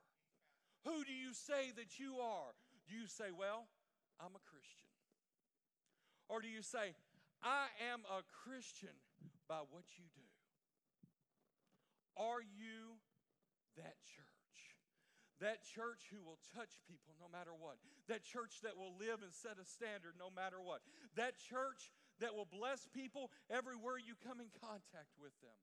Who 0.86 1.04
do 1.06 1.13
you 1.13 1.34
say 1.34 1.71
that 1.78 1.99
you 1.99 2.17
are? 2.17 2.52
Do 2.89 2.95
you 2.95 3.08
say, 3.08 3.32
Well, 3.32 3.67
I'm 4.19 4.36
a 4.36 4.43
Christian? 4.49 4.89
Or 6.30 6.41
do 6.41 6.47
you 6.47 6.62
say, 6.62 6.95
I 7.43 7.67
am 7.93 8.02
a 8.10 8.23
Christian 8.43 8.95
by 9.47 9.62
what 9.69 9.84
you 9.97 10.06
do? 10.15 10.23
Are 12.17 12.41
you 12.41 12.97
that 13.78 13.98
church? 14.04 14.24
That 15.42 15.60
church 15.64 16.08
who 16.14 16.24
will 16.24 16.40
touch 16.56 16.72
people 16.88 17.16
no 17.20 17.28
matter 17.28 17.52
what. 17.52 17.76
That 18.08 18.24
church 18.24 18.64
that 18.64 18.78
will 18.78 18.96
live 18.96 19.20
and 19.24 19.34
set 19.34 19.60
a 19.60 19.66
standard 19.68 20.16
no 20.18 20.30
matter 20.32 20.62
what. 20.62 20.80
That 21.16 21.36
church 21.36 21.92
that 22.22 22.36
will 22.36 22.48
bless 22.48 22.88
people 22.94 23.32
everywhere 23.52 23.98
you 24.00 24.16
come 24.24 24.40
in 24.40 24.48
contact 24.62 25.12
with 25.20 25.34
them. 25.42 25.58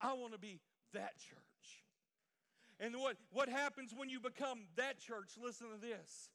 I 0.00 0.14
want 0.14 0.32
to 0.32 0.40
be 0.40 0.58
that 0.92 1.18
church. 1.18 1.86
And 2.80 2.96
what, 2.96 3.16
what 3.30 3.48
happens 3.48 3.94
when 3.96 4.08
you 4.08 4.18
become 4.18 4.66
that 4.76 4.98
church? 4.98 5.38
Listen 5.40 5.68
to 5.70 5.78
this. 5.78 6.30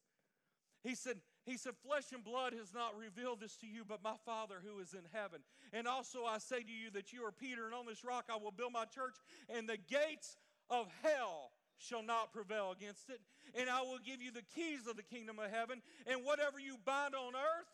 He 0.83 0.95
said, 0.95 1.17
he 1.43 1.57
said, 1.57 1.73
Flesh 1.85 2.13
and 2.13 2.23
blood 2.23 2.53
has 2.53 2.73
not 2.73 2.97
revealed 2.97 3.41
this 3.41 3.57
to 3.57 3.67
you, 3.67 3.83
but 3.85 4.03
my 4.03 4.15
Father 4.25 4.55
who 4.63 4.79
is 4.79 4.93
in 4.93 5.03
heaven. 5.11 5.39
And 5.73 5.87
also 5.87 6.23
I 6.23 6.37
say 6.37 6.61
to 6.61 6.71
you 6.71 6.91
that 6.93 7.11
you 7.11 7.25
are 7.25 7.31
Peter, 7.31 7.65
and 7.65 7.73
on 7.73 7.85
this 7.85 8.05
rock 8.05 8.25
I 8.31 8.37
will 8.37 8.51
build 8.51 8.71
my 8.71 8.85
church, 8.85 9.15
and 9.49 9.67
the 9.67 9.77
gates 9.77 10.37
of 10.69 10.87
hell 11.03 11.51
shall 11.77 12.03
not 12.03 12.33
prevail 12.33 12.71
against 12.71 13.09
it. 13.09 13.21
And 13.55 13.69
I 13.69 13.81
will 13.81 13.99
give 14.03 14.21
you 14.21 14.31
the 14.31 14.45
keys 14.55 14.87
of 14.89 14.97
the 14.97 15.03
kingdom 15.03 15.39
of 15.39 15.51
heaven, 15.51 15.81
and 16.05 16.25
whatever 16.25 16.59
you 16.59 16.77
bind 16.83 17.15
on 17.15 17.33
earth 17.35 17.71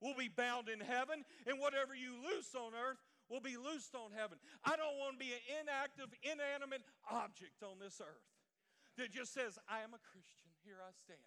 will 0.00 0.14
be 0.14 0.28
bound 0.28 0.68
in 0.68 0.80
heaven, 0.80 1.24
and 1.46 1.58
whatever 1.58 1.94
you 1.94 2.12
loose 2.22 2.54
on 2.54 2.72
earth 2.76 3.00
will 3.28 3.40
be 3.40 3.56
loosed 3.56 3.94
on 3.94 4.12
heaven. 4.14 4.38
I 4.62 4.76
don't 4.76 4.98
want 5.00 5.18
to 5.18 5.22
be 5.24 5.32
an 5.32 5.64
inactive, 5.64 6.12
inanimate 6.22 6.84
object 7.10 7.64
on 7.64 7.80
this 7.80 8.00
earth 8.00 8.28
that 8.98 9.10
just 9.10 9.34
says, 9.34 9.58
I 9.68 9.80
am 9.82 9.92
a 9.96 10.02
Christian, 10.12 10.52
here 10.64 10.78
I 10.80 10.92
stand. 10.94 11.20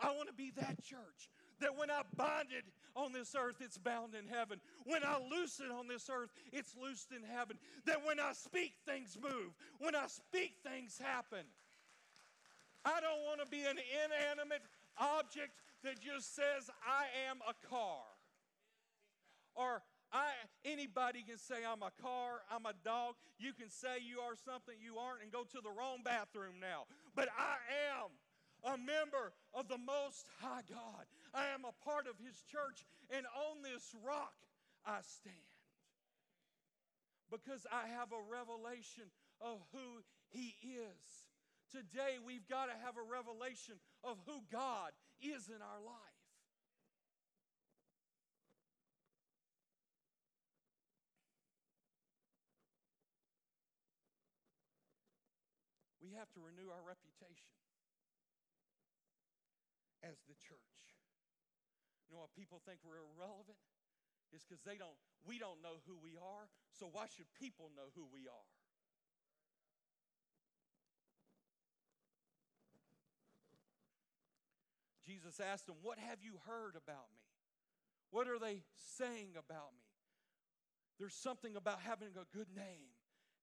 I 0.00 0.12
want 0.12 0.28
to 0.28 0.34
be 0.34 0.52
that 0.58 0.82
church 0.82 1.30
that 1.60 1.76
when 1.76 1.90
I 1.90 2.02
bind 2.16 2.48
it 2.56 2.64
on 2.94 3.12
this 3.12 3.34
earth, 3.38 3.56
it's 3.60 3.78
bound 3.78 4.14
in 4.14 4.26
heaven. 4.26 4.60
When 4.84 5.04
I 5.04 5.18
loose 5.30 5.60
it 5.60 5.70
on 5.70 5.88
this 5.88 6.08
earth, 6.10 6.30
it's 6.52 6.74
loosed 6.80 7.12
in 7.12 7.22
heaven. 7.22 7.58
That 7.86 8.04
when 8.04 8.18
I 8.20 8.32
speak, 8.32 8.72
things 8.86 9.16
move. 9.20 9.52
When 9.78 9.94
I 9.94 10.06
speak, 10.06 10.54
things 10.64 11.00
happen. 11.02 11.44
I 12.84 13.00
don't 13.00 13.22
want 13.26 13.40
to 13.40 13.46
be 13.46 13.62
an 13.62 13.78
inanimate 13.78 14.62
object 14.98 15.52
that 15.82 16.00
just 16.00 16.34
says, 16.34 16.70
I 16.86 17.06
am 17.28 17.38
a 17.42 17.54
car. 17.68 18.04
Or 19.54 19.82
I, 20.12 20.30
anybody 20.64 21.24
can 21.26 21.38
say 21.38 21.56
I'm 21.66 21.82
a 21.82 21.92
car, 22.00 22.42
I'm 22.50 22.66
a 22.66 22.74
dog. 22.84 23.14
You 23.38 23.52
can 23.52 23.70
say 23.70 23.98
you 24.00 24.20
are 24.20 24.36
something 24.36 24.74
you 24.80 24.98
aren't 24.98 25.22
and 25.22 25.32
go 25.32 25.42
to 25.42 25.60
the 25.60 25.70
wrong 25.70 25.98
bathroom 26.04 26.60
now. 26.60 26.84
But 27.14 27.28
I 27.36 27.56
am 27.90 28.14
a 28.64 28.78
member 28.78 29.32
of 29.52 29.68
the 29.68 29.78
Most 29.78 30.26
High 30.40 30.62
God. 30.68 31.06
I 31.36 31.52
am 31.52 31.68
a 31.68 31.76
part 31.84 32.08
of 32.08 32.16
His 32.16 32.40
church, 32.48 32.88
and 33.12 33.28
on 33.28 33.60
this 33.60 33.92
rock 34.00 34.32
I 34.88 35.04
stand. 35.04 35.52
Because 37.28 37.66
I 37.68 37.92
have 37.92 38.08
a 38.16 38.22
revelation 38.24 39.12
of 39.44 39.60
who 39.76 40.00
He 40.32 40.56
is. 40.64 41.04
Today, 41.68 42.16
we've 42.24 42.48
got 42.48 42.72
to 42.72 42.76
have 42.80 42.96
a 42.96 43.04
revelation 43.04 43.76
of 44.02 44.16
who 44.24 44.40
God 44.50 44.96
is 45.20 45.52
in 45.52 45.60
our 45.60 45.82
life. 45.84 46.16
We 56.00 56.14
have 56.14 56.30
to 56.32 56.40
renew 56.40 56.70
our 56.70 56.86
reputation 56.86 57.50
as 60.04 60.16
the 60.28 60.34
church. 60.38 60.75
You 62.06 62.16
know 62.16 62.22
what 62.26 62.34
people 62.38 62.62
think 62.62 62.78
we're 62.86 63.02
irrelevant? 63.02 63.58
Is 64.34 64.42
because 64.42 64.62
they 64.62 64.78
don't, 64.78 64.98
we 65.22 65.38
don't 65.38 65.62
know 65.62 65.78
who 65.86 65.94
we 65.98 66.18
are, 66.18 66.50
so 66.74 66.90
why 66.90 67.06
should 67.06 67.30
people 67.38 67.70
know 67.76 67.94
who 67.94 68.06
we 68.10 68.26
are? 68.26 68.50
Jesus 75.06 75.38
asked 75.38 75.66
them, 75.66 75.76
What 75.82 75.98
have 75.98 76.18
you 76.20 76.38
heard 76.46 76.74
about 76.74 77.06
me? 77.14 77.22
What 78.10 78.26
are 78.28 78.38
they 78.38 78.62
saying 78.98 79.38
about 79.38 79.70
me? 79.78 79.86
There's 80.98 81.14
something 81.14 81.54
about 81.54 81.80
having 81.80 82.14
a 82.16 82.26
good 82.36 82.48
name 82.54 82.90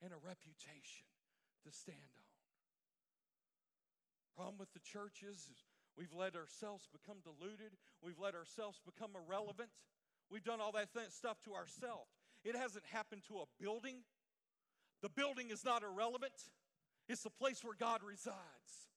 and 0.01 0.11
a 0.11 0.17
reputation 0.19 1.07
to 1.63 1.71
stand 1.71 1.97
on. 1.97 2.33
Problem 4.35 4.57
with 4.57 4.73
the 4.73 4.79
church 4.83 5.23
is 5.23 5.49
we've 5.97 6.13
let 6.13 6.35
ourselves 6.35 6.87
become 6.91 7.17
deluded. 7.23 7.71
We've 8.01 8.19
let 8.19 8.35
ourselves 8.35 8.81
become 8.85 9.11
irrelevant. 9.15 9.71
We've 10.29 10.43
done 10.43 10.61
all 10.61 10.71
that 10.73 10.93
th- 10.93 11.09
stuff 11.09 11.41
to 11.45 11.53
ourselves. 11.53 12.09
It 12.43 12.55
hasn't 12.55 12.85
happened 12.91 13.23
to 13.27 13.39
a 13.39 13.45
building. 13.59 13.97
The 15.01 15.09
building 15.09 15.49
is 15.49 15.63
not 15.63 15.83
irrelevant. 15.83 16.33
It's 17.07 17.23
the 17.23 17.29
place 17.29 17.63
where 17.63 17.75
God 17.77 18.01
resides. 18.03 18.89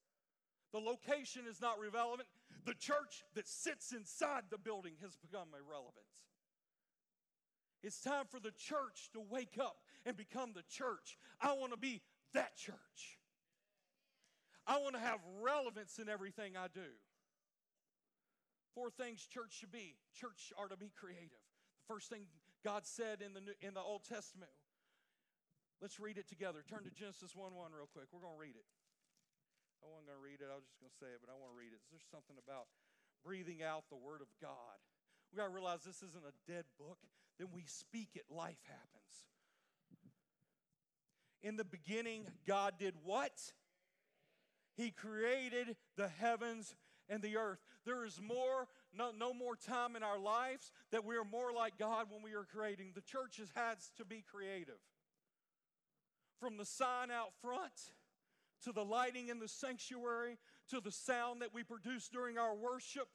The 0.72 0.78
location 0.78 1.42
is 1.48 1.60
not 1.60 1.76
relevant. 1.80 2.28
The 2.64 2.74
church 2.74 3.24
that 3.34 3.46
sits 3.46 3.92
inside 3.92 4.44
the 4.50 4.58
building 4.58 4.94
has 5.02 5.16
become 5.16 5.48
irrelevant. 5.54 6.06
It's 7.82 8.00
time 8.00 8.24
for 8.28 8.40
the 8.40 8.50
church 8.50 9.10
to 9.12 9.20
wake 9.30 9.58
up 9.60 9.76
and 10.04 10.16
become 10.16 10.52
the 10.54 10.64
church. 10.68 11.18
I 11.40 11.52
want 11.52 11.72
to 11.72 11.78
be 11.78 12.02
that 12.34 12.56
church. 12.56 13.18
I 14.66 14.78
want 14.78 14.94
to 14.94 15.00
have 15.00 15.20
relevance 15.40 15.98
in 15.98 16.08
everything 16.08 16.56
I 16.56 16.66
do. 16.66 16.90
Four 18.74 18.90
things 18.90 19.24
church 19.24 19.56
should 19.62 19.72
be. 19.72 19.96
Church 20.12 20.52
are 20.58 20.68
to 20.68 20.76
be 20.76 20.92
creative. 20.92 21.40
The 21.80 21.86
first 21.88 22.10
thing 22.10 22.26
God 22.66 22.84
said 22.84 23.22
in 23.22 23.32
the 23.32 23.40
New, 23.40 23.56
in 23.62 23.72
the 23.72 23.80
Old 23.80 24.02
Testament. 24.04 24.50
Let's 25.80 26.00
read 26.00 26.18
it 26.18 26.26
together. 26.26 26.64
Turn 26.66 26.82
to 26.84 26.90
Genesis 26.90 27.36
1 27.36 27.54
1 27.54 27.72
real 27.72 27.88
quick. 27.88 28.10
We're 28.10 28.24
going 28.24 28.36
to 28.36 28.42
read 28.42 28.56
it. 28.56 28.66
I 29.84 29.88
wasn't 29.88 30.10
going 30.10 30.18
to 30.18 30.24
read 30.24 30.40
it. 30.42 30.48
I 30.50 30.56
was 30.58 30.66
just 30.66 30.80
going 30.82 30.90
to 30.90 30.98
say 30.98 31.14
it, 31.14 31.22
but 31.22 31.30
I 31.30 31.36
want 31.38 31.54
to 31.54 31.58
read 31.58 31.70
it. 31.70 31.80
There's 31.92 32.04
something 32.10 32.34
about 32.40 32.66
breathing 33.22 33.62
out 33.62 33.86
the 33.86 34.00
Word 34.00 34.18
of 34.18 34.28
God. 34.42 34.76
We 35.30 35.38
got 35.38 35.46
to 35.46 35.54
realize 35.54 35.84
this 35.84 36.02
isn't 36.02 36.26
a 36.26 36.34
dead 36.48 36.64
book. 36.80 36.98
Then 37.38 37.48
we 37.52 37.64
speak 37.68 38.16
it, 38.16 38.24
life 38.32 38.60
happens. 38.66 39.14
In 41.44 41.56
the 41.56 41.64
beginning, 41.64 42.26
God 42.48 42.74
did 42.80 42.94
what? 43.04 43.36
He 44.76 44.90
created 44.90 45.76
the 45.96 46.08
heavens 46.08 46.74
and 47.08 47.22
the 47.22 47.36
earth. 47.36 47.60
There 47.84 48.04
is 48.04 48.20
more, 48.20 48.68
no, 48.92 49.10
no 49.16 49.32
more 49.32 49.56
time 49.56 49.96
in 49.96 50.02
our 50.02 50.18
lives 50.18 50.70
that 50.90 51.04
we 51.04 51.16
are 51.16 51.24
more 51.24 51.52
like 51.52 51.78
God 51.78 52.06
when 52.10 52.22
we 52.22 52.34
are 52.34 52.44
creating. 52.44 52.92
The 52.94 53.00
church 53.00 53.38
has 53.38 53.50
had 53.54 53.76
to 53.96 54.04
be 54.04 54.22
creative. 54.30 54.80
From 56.40 56.58
the 56.58 56.66
sign 56.66 57.10
out 57.10 57.32
front 57.40 57.92
to 58.64 58.72
the 58.72 58.84
lighting 58.84 59.28
in 59.28 59.38
the 59.38 59.48
sanctuary 59.48 60.38
to 60.70 60.80
the 60.80 60.92
sound 60.92 61.40
that 61.40 61.54
we 61.54 61.62
produce 61.62 62.08
during 62.08 62.36
our 62.36 62.54
worship, 62.54 63.08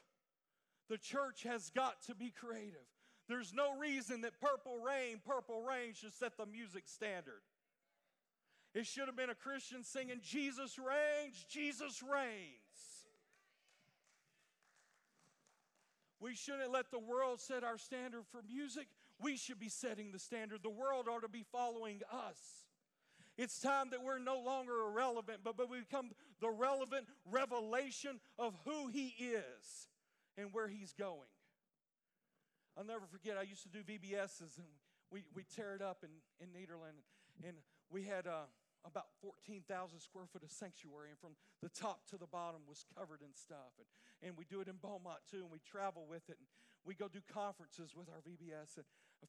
the 0.89 0.97
church 0.97 1.43
has 1.43 1.69
got 1.69 2.01
to 2.07 2.15
be 2.15 2.31
creative. 2.31 2.87
There's 3.27 3.53
no 3.53 3.77
reason 3.77 4.21
that 4.21 4.39
Purple 4.41 4.79
Rain, 4.79 5.21
Purple 5.25 5.61
Rain 5.61 5.93
should 5.93 6.13
set 6.13 6.37
the 6.37 6.45
music 6.45 6.83
standard. 6.87 7.41
It 8.73 8.85
should 8.85 9.07
have 9.07 9.17
been 9.17 9.29
a 9.29 9.35
Christian 9.35 9.83
singing, 9.83 10.19
Jesus 10.23 10.77
reigns, 10.77 11.45
Jesus 11.49 12.01
reigns. 12.01 12.61
We 16.21 16.35
shouldn't 16.35 16.71
let 16.71 16.91
the 16.91 16.99
world 16.99 17.41
set 17.41 17.63
our 17.63 17.77
standard 17.77 18.23
for 18.31 18.41
music. 18.47 18.87
We 19.19 19.37
should 19.37 19.59
be 19.59 19.69
setting 19.69 20.11
the 20.11 20.19
standard. 20.19 20.59
The 20.63 20.69
world 20.69 21.07
ought 21.09 21.23
to 21.23 21.27
be 21.27 21.43
following 21.51 22.01
us. 22.11 22.37
It's 23.37 23.59
time 23.59 23.89
that 23.89 24.03
we're 24.03 24.19
no 24.19 24.39
longer 24.39 24.73
irrelevant, 24.87 25.39
but, 25.43 25.57
but 25.57 25.69
we 25.69 25.79
become 25.79 26.11
the 26.39 26.49
relevant 26.49 27.07
revelation 27.29 28.19
of 28.37 28.53
who 28.65 28.87
He 28.87 29.15
is 29.19 29.87
and 30.37 30.53
where 30.53 30.67
He's 30.67 30.93
going. 30.93 31.27
I'll 32.77 32.85
never 32.85 33.05
forget, 33.11 33.37
I 33.37 33.43
used 33.43 33.63
to 33.63 33.69
do 33.69 33.79
VBSs 33.79 34.57
and 34.57 34.67
we, 35.11 35.23
we 35.35 35.43
tear 35.55 35.75
it 35.75 35.81
up 35.81 36.03
in, 36.03 36.09
in 36.39 36.53
Nederland. 36.53 37.01
And 37.45 37.57
we 37.89 38.03
had 38.03 38.27
uh, 38.27 38.45
about 38.85 39.13
14,000 39.21 39.67
square 39.99 40.25
foot 40.25 40.43
of 40.43 40.51
sanctuary, 40.51 41.13
and 41.13 41.19
from 41.19 41.37
the 41.61 41.69
top 41.69 42.05
to 42.09 42.17
the 42.17 42.27
bottom 42.27 42.61
was 42.67 42.85
covered 42.97 43.21
in 43.21 43.33
stuff. 43.33 43.77
And, 43.77 43.87
and 44.25 44.31
we 44.37 44.45
do 44.45 44.61
it 44.61 44.67
in 44.67 44.81
Beaumont 44.81 45.21
too, 45.29 45.45
and 45.45 45.51
we 45.51 45.61
travel 45.61 46.05
with 46.09 46.25
it. 46.29 46.37
And 46.41 46.49
we 46.85 46.97
go 46.97 47.07
do 47.07 47.21
conferences 47.29 47.93
with 47.93 48.09
our 48.09 48.25
VBS. 48.25 48.81
And 48.81 48.85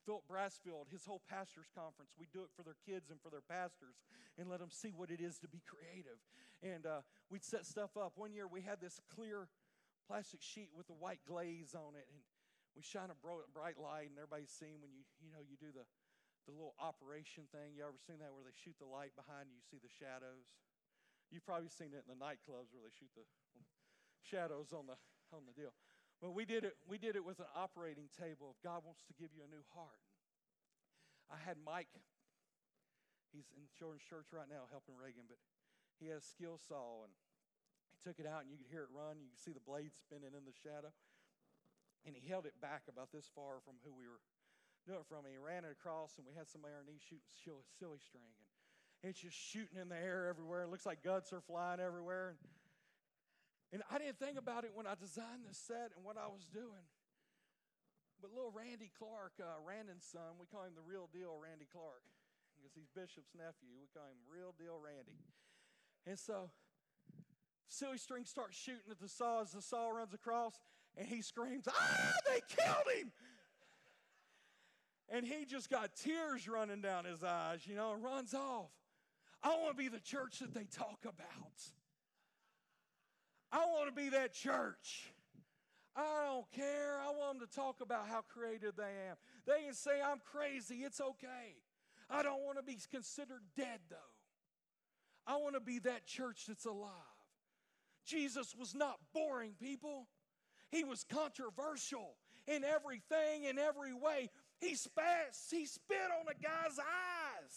Philip 0.09 0.25
Brassfield, 0.25 0.88
his 0.88 1.05
whole 1.05 1.21
pastors 1.29 1.69
conference, 1.77 2.17
we 2.17 2.27
do 2.33 2.41
it 2.41 2.51
for 2.57 2.65
their 2.65 2.81
kids 2.88 3.12
and 3.12 3.21
for 3.21 3.29
their 3.29 3.45
pastors 3.45 4.01
and 4.41 4.49
let 4.49 4.61
them 4.61 4.73
see 4.73 4.88
what 4.88 5.11
it 5.11 5.21
is 5.21 5.37
to 5.45 5.49
be 5.49 5.61
creative. 5.69 6.17
And 6.65 6.87
uh, 6.87 7.05
we'd 7.29 7.45
set 7.45 7.67
stuff 7.67 7.93
up. 7.97 8.17
One 8.17 8.33
year 8.33 8.49
we 8.49 8.62
had 8.62 8.81
this 8.81 9.01
clear 9.12 9.49
plastic 10.09 10.41
sheet 10.41 10.71
with 10.75 10.88
a 10.88 10.97
white 10.97 11.21
glaze 11.29 11.75
on 11.77 11.95
it, 11.95 12.09
and 12.09 12.21
we 12.75 12.83
shine 12.83 13.12
a 13.12 13.19
bright 13.21 13.77
light, 13.77 14.09
and 14.09 14.17
everybody's 14.17 14.51
seen 14.51 14.81
when 14.81 14.91
you 14.97 15.05
you 15.21 15.29
know 15.31 15.45
you 15.45 15.61
do 15.61 15.71
the 15.73 15.85
the 16.47 16.55
little 16.55 16.75
operation 16.83 17.47
thing. 17.55 17.79
You 17.79 17.87
ever 17.87 18.01
seen 18.01 18.19
that 18.19 18.35
where 18.35 18.43
they 18.43 18.55
shoot 18.55 18.75
the 18.83 18.89
light 18.89 19.15
behind 19.15 19.51
you, 19.51 19.59
you 19.59 19.67
see 19.67 19.79
the 19.79 19.91
shadows? 19.91 20.55
You've 21.31 21.47
probably 21.47 21.73
seen 21.73 21.95
it 21.95 22.05
in 22.05 22.11
the 22.11 22.21
nightclubs 22.21 22.75
where 22.75 22.85
they 22.85 22.93
shoot 22.93 23.11
the 23.15 23.25
shadows 24.21 24.75
on 24.75 24.91
the 24.91 24.99
on 25.33 25.49
the 25.49 25.57
deal. 25.57 25.73
But 26.21 26.37
we 26.37 26.45
did 26.45 26.63
it, 26.63 26.79
we 26.87 27.01
did 27.01 27.17
it 27.19 27.25
with 27.25 27.41
an 27.41 27.51
operating 27.57 28.07
table. 28.15 28.55
If 28.55 28.61
God 28.63 28.87
wants 28.87 29.03
to 29.11 29.15
give 29.17 29.35
you 29.35 29.43
a 29.43 29.51
new 29.51 29.65
heart. 29.75 29.99
I 31.33 31.41
had 31.41 31.57
Mike, 31.65 31.89
he's 33.33 33.49
in 33.57 33.65
children's 33.73 34.05
church 34.05 34.29
right 34.37 34.47
now 34.47 34.69
helping 34.69 34.93
Reagan, 35.01 35.25
but 35.25 35.41
he 35.97 36.13
had 36.13 36.21
a 36.21 36.25
skill 36.25 36.61
saw 36.61 37.09
and 37.09 37.13
he 37.89 37.97
took 38.05 38.21
it 38.21 38.29
out 38.29 38.45
and 38.45 38.53
you 38.53 38.61
could 38.61 38.69
hear 38.69 38.85
it 38.85 38.93
run. 38.93 39.17
You 39.17 39.33
could 39.33 39.41
see 39.41 39.57
the 39.57 39.65
blade 39.65 39.97
spinning 39.97 40.37
in 40.37 40.45
the 40.45 40.53
shadow. 40.53 40.93
And 42.05 42.13
he 42.19 42.23
held 42.27 42.45
it 42.45 42.59
back 42.59 42.91
about 42.91 43.15
this 43.15 43.31
far 43.31 43.63
from 43.63 43.79
who 43.87 43.95
we 43.95 44.05
were 44.05 44.21
doing 44.87 45.01
it 45.01 45.09
from. 45.09 45.25
And 45.25 45.33
he 45.35 45.40
ran 45.40 45.64
it 45.64 45.73
across 45.73 46.18
and 46.18 46.27
we 46.27 46.35
had 46.35 46.49
somebody 46.49 46.75
underneath 46.75 47.03
shooting 47.03 47.66
silly 47.79 48.03
string. 48.03 48.33
And 49.03 49.11
it's 49.11 49.21
just 49.21 49.37
shooting 49.37 49.79
in 49.79 49.90
the 49.90 49.99
air 49.99 50.31
everywhere. 50.31 50.62
It 50.62 50.71
looks 50.71 50.87
like 50.87 51.03
guts 51.03 51.33
are 51.33 51.42
flying 51.42 51.81
everywhere. 51.81 52.35
And 52.35 52.38
and 53.73 53.81
I 53.88 53.97
didn't 53.97 54.21
think 54.21 54.37
about 54.37 54.68
it 54.68 54.77
when 54.77 54.85
I 54.85 54.92
designed 55.01 55.49
this 55.49 55.57
set 55.57 55.97
and 55.97 56.05
what 56.05 56.21
I 56.21 56.29
was 56.29 56.45
doing. 56.53 56.85
But 58.21 58.31
little 58.31 58.53
Randy 58.53 58.92
Clark, 58.92 59.40
uh, 59.40 59.59
Randon's 59.64 60.05
son, 60.05 60.37
we 60.38 60.45
call 60.45 60.68
him 60.68 60.77
the 60.77 60.85
real 60.85 61.09
deal 61.09 61.40
Randy 61.40 61.66
Clark 61.73 62.05
because 62.55 62.77
he's 62.77 62.92
Bishop's 62.92 63.33
nephew. 63.33 63.73
We 63.81 63.88
call 63.90 64.07
him 64.12 64.21
real 64.29 64.53
deal 64.61 64.77
Randy. 64.77 65.16
And 66.07 66.21
so 66.21 66.53
silly 67.66 67.97
string 67.97 68.29
starts 68.29 68.61
shooting 68.61 68.92
at 68.92 69.01
the 69.01 69.09
saw 69.09 69.40
as 69.40 69.57
the 69.57 69.62
saw 69.62 69.88
runs 69.88 70.12
across, 70.12 70.61
and 70.95 71.09
he 71.09 71.23
screams, 71.23 71.66
Ah, 71.66 72.12
they 72.29 72.45
killed 72.47 72.87
him! 72.95 73.11
And 75.09 75.27
he 75.27 75.45
just 75.45 75.71
got 75.71 75.95
tears 75.97 76.49
running 76.49 76.81
down 76.81 77.05
his 77.05 77.23
eyes, 77.23 77.67
you 77.67 77.75
know, 77.75 77.93
and 77.93 78.03
runs 78.03 78.35
off. 78.35 78.71
I 79.43 79.51
want 79.57 79.77
to 79.77 79.83
be 79.83 79.88
the 79.88 80.01
church 80.01 80.38
that 80.38 80.55
they 80.55 80.65
talk 80.65 81.01
about. 81.03 81.62
I 83.51 83.59
want 83.67 83.95
to 83.95 84.03
be 84.03 84.09
that 84.11 84.33
church. 84.33 85.12
I 85.95 86.25
don't 86.27 86.51
care. 86.53 86.99
I 87.01 87.11
want 87.11 87.38
them 87.38 87.49
to 87.49 87.55
talk 87.55 87.81
about 87.83 88.09
how 88.09 88.23
creative 88.23 88.77
they 88.77 88.85
am. 89.11 89.17
They 89.47 89.67
can 89.67 89.75
say 89.75 90.01
I'm 90.03 90.21
crazy. 90.33 90.77
It's 90.77 91.01
okay. 91.01 91.57
I 92.09 92.23
don't 92.23 92.43
want 92.43 92.59
to 92.59 92.62
be 92.62 92.79
considered 92.91 93.43
dead, 93.57 93.81
though. 93.91 93.97
I 95.27 95.37
want 95.37 95.55
to 95.55 95.61
be 95.61 95.79
that 95.81 96.07
church 96.07 96.45
that's 96.49 96.65
alive. 96.65 96.91
Jesus 98.07 98.55
was 98.59 98.75
not 98.75 98.99
boring, 99.15 99.53
people. 99.61 100.09
He 100.71 100.85
was 100.85 101.05
controversial 101.05 102.17
in 102.47 102.65
everything, 102.65 103.45
in 103.45 103.59
every 103.59 103.93
way. 103.93 104.31
He 104.62 104.79
spat, 104.79 105.35
he 105.51 105.66
spit 105.66 106.07
on 106.14 106.31
a 106.31 106.38
guy's 106.38 106.79
eyes. 106.79 107.55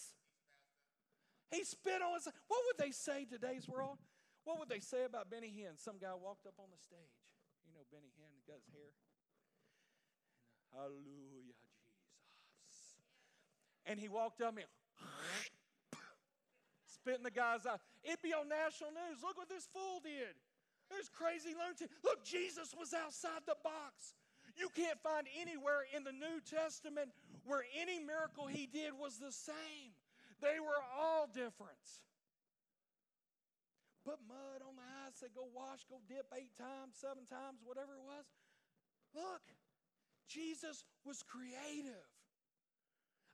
He 1.54 1.64
spit 1.64 2.02
on 2.02 2.18
his. 2.18 2.26
What 2.50 2.66
would 2.66 2.82
they 2.82 2.90
say 2.90 3.30
today's 3.30 3.70
world? 3.70 4.02
What 4.44 4.58
would 4.58 4.70
they 4.70 4.82
say 4.82 5.06
about 5.06 5.30
Benny 5.30 5.54
Hinn? 5.54 5.78
Some 5.78 6.02
guy 6.02 6.18
walked 6.18 6.50
up 6.50 6.58
on 6.58 6.66
the 6.74 6.82
stage. 6.82 7.14
You 7.70 7.78
know 7.78 7.86
Benny 7.94 8.10
Hinn, 8.18 8.34
he 8.34 8.42
got 8.50 8.58
his 8.58 8.74
hair. 8.74 8.90
Hallelujah, 10.74 11.54
Jesus. 11.54 12.98
And 13.86 14.02
he 14.02 14.10
walked 14.10 14.42
up 14.42 14.58
and 14.58 14.66
spit 16.90 17.22
in 17.22 17.24
the 17.24 17.30
guy's 17.30 17.70
eye. 17.70 17.78
It'd 18.02 18.26
be 18.26 18.34
on 18.34 18.50
national 18.50 18.90
news. 18.90 19.22
Look 19.22 19.38
what 19.38 19.48
this 19.48 19.70
fool 19.70 20.02
did. 20.02 20.34
There's 20.90 21.10
crazy 21.10 21.54
lunatic. 21.54 21.94
Look, 22.04 22.26
Jesus 22.26 22.74
was 22.74 22.98
outside 22.98 23.46
the 23.46 23.58
box. 23.62 24.18
You 24.58 24.70
can't 24.70 25.00
find 25.02 25.28
anywhere 25.40 25.84
in 25.96 26.04
the 26.04 26.12
New 26.12 26.40
Testament 26.50 27.12
where 27.44 27.64
any 27.80 28.00
miracle 28.00 28.48
he 28.48 28.68
did 28.68 28.92
was 28.98 29.18
the 29.18 29.32
same. 29.32 29.92
They 30.42 30.60
were 30.60 30.82
all 30.98 31.28
different 31.28 31.80
put 34.06 34.22
mud 34.30 34.62
on 34.62 34.78
the 34.78 34.86
eyes, 35.02 35.18
say 35.18 35.34
go 35.34 35.50
wash, 35.50 35.82
go 35.90 35.98
dip 36.06 36.30
eight 36.38 36.54
times, 36.54 36.94
seven 36.94 37.26
times, 37.26 37.66
whatever 37.66 37.98
it 37.98 38.06
was. 38.06 38.30
Look, 39.18 39.42
Jesus 40.30 40.86
was 41.02 41.26
creative. 41.26 42.06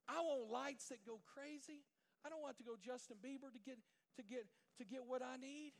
I 0.07 0.23
want 0.23 0.47
lights 0.47 0.87
that 0.87 1.03
go 1.03 1.19
crazy. 1.27 1.83
I 2.23 2.31
don't 2.31 2.41
want 2.41 2.55
to 2.63 2.63
go 2.63 2.79
Justin 2.79 3.19
Bieber 3.19 3.51
to 3.51 3.59
get 3.59 3.77
to 4.15 4.23
get 4.23 4.47
to 4.79 4.87
get 4.87 5.03
what 5.03 5.19
I 5.19 5.35
need. 5.35 5.75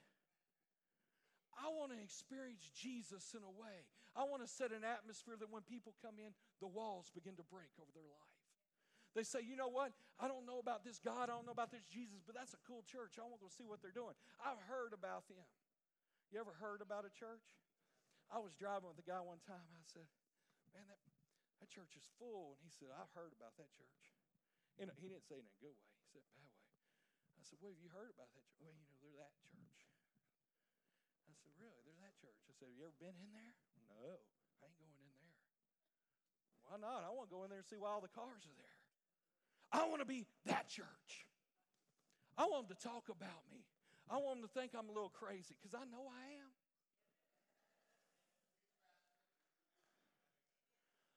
I 1.56 1.71
want 1.71 1.95
to 1.95 1.99
experience 2.04 2.67
Jesus 2.75 3.32
in 3.32 3.43
a 3.43 3.54
way. 3.56 3.88
I 4.12 4.28
want 4.28 4.43
to 4.43 4.50
set 4.50 4.76
an 4.76 4.84
atmosphere 4.84 5.39
that 5.39 5.47
when 5.47 5.63
people 5.63 5.95
come 6.04 6.19
in, 6.19 6.36
the 6.60 6.67
walls 6.67 7.08
begin 7.15 7.39
to 7.39 7.45
break 7.47 7.71
over 7.80 7.91
their 7.95 8.08
life. 8.08 8.36
They 9.12 9.28
say, 9.28 9.43
you 9.43 9.60
know 9.60 9.67
what? 9.67 9.91
I 10.19 10.32
don't 10.32 10.47
know 10.47 10.60
about 10.63 10.88
this 10.88 11.00
God, 11.00 11.28
I 11.28 11.36
don't 11.36 11.43
know 11.43 11.56
about 11.56 11.71
this 11.71 11.84
Jesus, 11.88 12.24
but 12.24 12.32
that's 12.32 12.56
a 12.56 12.62
cool 12.63 12.84
church. 12.88 13.19
I 13.19 13.28
want 13.28 13.39
to 13.39 13.43
go 13.43 13.52
see 13.52 13.67
what 13.67 13.84
they're 13.84 13.95
doing. 13.95 14.15
I've 14.39 14.60
heard 14.71 14.95
about 14.95 15.28
them. 15.28 15.43
You 16.32 16.39
ever 16.39 16.56
heard 16.56 16.80
about 16.80 17.04
a 17.04 17.12
church? 17.12 17.43
I 18.32 18.39
was 18.39 18.56
driving 18.56 18.88
with 18.88 19.00
a 19.04 19.08
guy 19.08 19.19
one 19.19 19.43
time. 19.43 19.67
I 19.76 19.84
said, 19.84 20.08
man, 20.71 20.88
that, 20.88 21.00
that 21.60 21.67
church 21.67 22.00
is 22.00 22.08
full. 22.15 22.56
And 22.56 22.63
he 22.63 22.71
said, 22.71 22.88
I've 22.95 23.12
heard 23.12 23.36
about 23.36 23.60
that 23.60 23.67
church. 23.76 24.15
And 24.80 24.88
he 24.95 25.12
didn't 25.12 25.28
say 25.28 25.36
it 25.36 25.43
in 25.43 25.52
a 25.52 25.60
good 25.60 25.76
way. 25.76 25.91
He 26.00 26.08
said 26.08 26.24
bad 26.32 26.47
way. 26.56 26.71
I 27.36 27.43
said, 27.43 27.60
what 27.60 27.76
have 27.76 27.84
you 27.84 27.91
heard 27.91 28.08
about 28.15 28.32
that 28.32 28.47
church? 28.47 28.63
Well, 28.63 28.71
you 28.71 28.88
know, 28.88 28.95
they're 29.04 29.19
that 29.19 29.36
church. 29.43 29.91
I 31.28 31.36
said, 31.36 31.52
really? 31.60 31.84
They're 31.84 32.00
that 32.08 32.15
church. 32.15 32.39
I 32.47 32.56
said, 32.56 32.71
have 32.71 32.80
you 32.80 32.88
ever 32.88 32.95
been 32.95 33.19
in 33.19 33.36
there? 33.36 33.60
No, 33.99 34.15
I 34.62 34.71
ain't 34.71 34.80
going 34.80 34.95
in 35.04 35.12
there. 35.19 35.39
Why 36.69 36.75
not? 36.80 37.04
I 37.04 37.12
want 37.12 37.27
to 37.27 37.34
go 37.34 37.43
in 37.43 37.49
there 37.51 37.60
and 37.60 37.67
see 37.67 37.75
why 37.75 37.91
all 37.91 38.01
the 38.04 38.12
cars 38.12 38.47
are 38.47 38.58
there. 38.58 38.77
I 39.71 39.88
want 39.88 39.99
to 39.99 40.08
be 40.08 40.27
that 40.45 40.67
church. 40.67 41.27
I 42.38 42.47
want 42.47 42.67
them 42.67 42.77
to 42.77 42.82
talk 42.84 43.12
about 43.12 43.43
me. 43.51 43.63
I 44.10 44.17
want 44.17 44.39
them 44.41 44.49
to 44.49 44.54
think 44.54 44.71
I'm 44.75 44.89
a 44.89 44.95
little 44.95 45.12
crazy 45.12 45.56
because 45.56 45.75
I 45.75 45.84
know 45.88 46.08
I 46.08 46.23
am. 46.39 46.51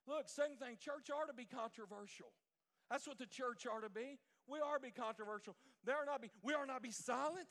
Look, 0.06 0.28
second 0.28 0.58
thing, 0.58 0.76
church 0.78 1.10
ought 1.10 1.28
to 1.28 1.34
be 1.34 1.46
controversial. 1.46 2.30
That's 2.90 3.08
what 3.08 3.18
the 3.18 3.26
church 3.26 3.66
ought 3.66 3.82
to 3.82 3.90
be. 3.90 4.18
We 4.46 4.60
are 4.60 4.78
be 4.78 4.90
controversial. 4.90 5.56
There 5.84 5.96
are 5.96 6.04
not 6.04 6.20
be, 6.20 6.30
we 6.42 6.52
are 6.52 6.66
not 6.66 6.82
be 6.82 6.90
silent. 6.90 7.48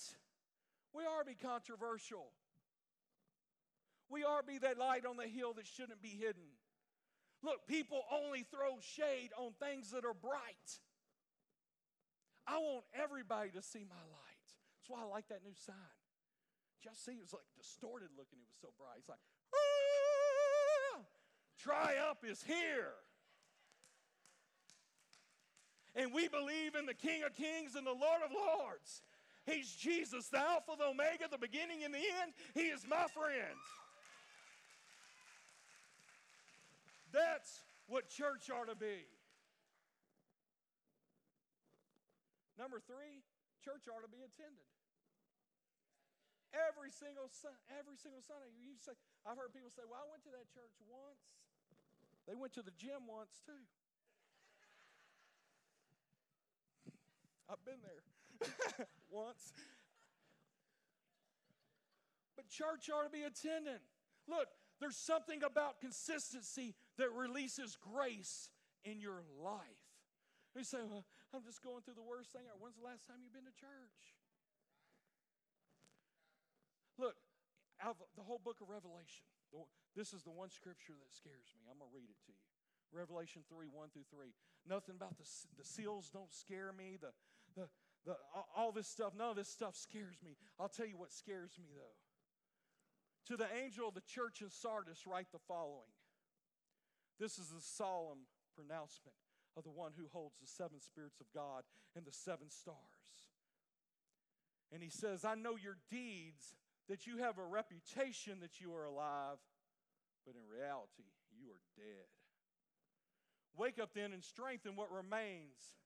We 0.93 1.03
are 1.03 1.23
be 1.25 1.33
controversial. 1.33 2.31
We 4.13 4.23
are 4.23 4.43
be 4.43 4.60
that 4.60 4.78
light 4.78 5.08
on 5.10 5.17
the 5.17 5.26
hill 5.26 5.54
that 5.54 5.65
shouldn't 5.65 5.99
be 6.04 6.13
hidden. 6.13 6.54
Look, 7.41 7.65
people 7.67 8.04
only 8.13 8.45
throw 8.45 8.78
shade 8.80 9.32
on 9.36 9.54
things 9.60 9.89
that 9.89 10.06
are 10.06 10.13
bright. 10.13 10.69
I 12.45 12.60
want 12.60 12.86
everybody 12.93 13.49
to 13.52 13.62
see 13.63 13.84
my 13.89 14.04
light. 14.13 14.47
That's 14.78 14.89
why 14.89 15.02
I 15.02 15.10
like 15.10 15.28
that 15.30 15.43
new 15.43 15.56
sign. 15.65 15.97
Just 16.84 17.04
see, 17.04 17.13
it 17.13 17.21
was 17.21 17.34
like 17.34 17.49
distorted 17.58 18.10
looking. 18.15 18.38
It 18.38 18.47
was 18.47 18.62
so 18.62 18.69
bright. 18.78 18.99
It's 18.99 19.10
like, 19.10 19.23
ah, 19.56 21.02
triumph 21.58 22.19
is 22.23 22.43
here. 22.43 22.93
And 25.95 26.13
we 26.13 26.28
believe 26.28 26.76
in 26.76 26.86
the 26.86 26.93
King 26.93 27.23
of 27.23 27.34
Kings 27.34 27.76
and 27.76 27.88
the 27.88 27.91
Lord 27.91 28.21
of 28.23 28.32
Lords. 28.32 29.02
He's 29.45 29.73
Jesus, 29.73 30.28
the 30.28 30.39
Alpha, 30.39 30.73
the 30.78 30.86
Omega, 30.86 31.26
the 31.32 31.38
beginning 31.38 31.84
and 31.84 31.93
the 31.93 31.97
end. 31.97 32.34
He 32.54 32.69
is 32.69 32.86
my 32.88 33.08
friend. 33.08 33.58
That's 37.13 37.62
what 37.86 38.10
church 38.10 38.49
ought 38.49 38.73
to 38.73 38.76
be. 38.76 39.06
Number 42.58 42.82
three, 42.82 43.21
church 43.62 43.86
ought 43.86 44.02
to 44.02 44.10
be 44.10 44.26
attended. 44.26 44.65
Every 46.54 46.89
single 46.93 47.30
every 47.69 47.97
single 47.97 48.21
Sunday. 48.21 48.49
You 48.62 48.78
say, 48.78 48.93
I've 49.26 49.38
heard 49.38 49.54
people 49.54 49.73
say, 49.73 49.86
Well, 49.86 50.02
I 50.02 50.06
went 50.10 50.21
to 50.26 50.34
that 50.34 50.49
church 50.54 50.73
once. 50.86 51.21
They 52.30 52.38
went 52.38 52.54
to 52.58 52.65
the 52.65 52.73
gym 52.78 53.10
once 53.10 53.41
too. 53.45 53.58
I've 57.49 57.62
been 57.65 57.82
there 57.82 58.02
once. 59.12 59.54
But 62.38 62.49
church 62.49 62.89
ought 62.89 63.06
to 63.06 63.13
be 63.13 63.26
attended. 63.26 63.82
Look, 64.30 64.47
there's 64.80 64.97
something 64.97 65.41
about 65.43 65.82
consistency 65.82 66.76
that 66.97 67.12
releases 67.12 67.75
grace 67.75 68.49
in 68.84 68.99
your 68.99 69.23
life. 69.41 69.84
You 70.56 70.63
say, 70.63 70.86
well, 70.86 71.06
I'm 71.34 71.41
just 71.41 71.63
going 71.65 71.82
through 71.82 71.97
the 71.97 72.06
worst 72.06 72.29
thing. 72.29 72.45
When's 72.62 72.77
the 72.77 72.86
last 72.86 73.10
time 73.10 73.25
you've 73.25 73.34
been 73.34 73.49
to 73.49 73.58
church? 73.58 74.13
Look, 77.01 77.17
out 77.82 77.97
of 77.97 78.06
the 78.13 78.21
whole 78.21 78.38
book 78.38 78.62
of 78.62 78.69
Revelation, 78.69 79.25
this 79.97 80.13
is 80.13 80.21
the 80.21 80.34
one 80.34 80.53
scripture 80.53 80.93
that 80.93 81.10
scares 81.10 81.49
me. 81.58 81.65
I'm 81.65 81.82
going 81.82 81.89
to 81.89 81.95
read 81.95 82.10
it 82.10 82.21
to 82.29 82.32
you. 82.34 82.45
Revelation 82.93 83.41
3 83.49 83.65
1 83.73 83.89
through 83.89 84.06
3. 84.13 84.29
Nothing 84.69 84.95
about 84.95 85.17
the, 85.17 85.25
the 85.58 85.65
seals 85.65 86.13
don't 86.13 86.32
scare 86.32 86.69
me, 86.69 87.01
the, 87.01 87.10
the, 87.58 87.65
the, 88.06 88.15
all 88.56 88.71
this 88.71 88.88
stuff, 88.88 89.13
none 89.17 89.34
of 89.34 89.36
this 89.36 89.49
stuff 89.49 89.75
scares 89.75 90.21
me. 90.23 90.38
I'll 90.60 90.69
tell 90.69 90.86
you 90.86 90.97
what 90.97 91.12
scares 91.12 91.58
me 91.58 91.73
though. 91.73 91.97
To 93.34 93.38
the 93.38 93.47
angel 93.58 93.88
of 93.88 93.95
the 93.95 94.06
church 94.06 94.41
in 94.41 94.49
Sardis, 94.49 95.08
write 95.08 95.32
the 95.32 95.41
following 95.47 95.89
This 97.19 97.38
is 97.38 97.52
a 97.52 97.62
solemn 97.62 98.28
pronouncement 98.56 99.15
of 99.56 99.63
the 99.63 99.71
one 99.71 99.91
who 99.97 100.08
holds 100.12 100.36
the 100.41 100.47
seven 100.47 100.80
spirits 100.80 101.19
of 101.19 101.28
God 101.34 101.63
and 101.95 102.06
the 102.06 102.12
seven 102.12 102.49
stars. 102.49 102.78
And 104.71 104.82
he 104.82 104.89
says, 104.89 105.23
I 105.23 105.36
know 105.36 105.56
your 105.56 105.78
deeds, 105.91 106.56
that 106.89 107.06
you 107.06 107.17
have 107.17 107.38
a 107.38 107.45
reputation 107.45 108.39
that 108.41 108.60
you 108.60 108.73
are 108.73 108.86
alive, 108.86 109.38
but 110.26 110.36
in 110.36 110.41
reality, 110.52 111.13
you 111.38 111.49
are 111.52 111.62
dead. 111.78 112.10
Wake 113.56 113.80
up 113.80 113.91
then 113.93 114.13
and 114.13 114.23
strengthen 114.23 114.76
what 114.76 114.91
remains 114.91 115.78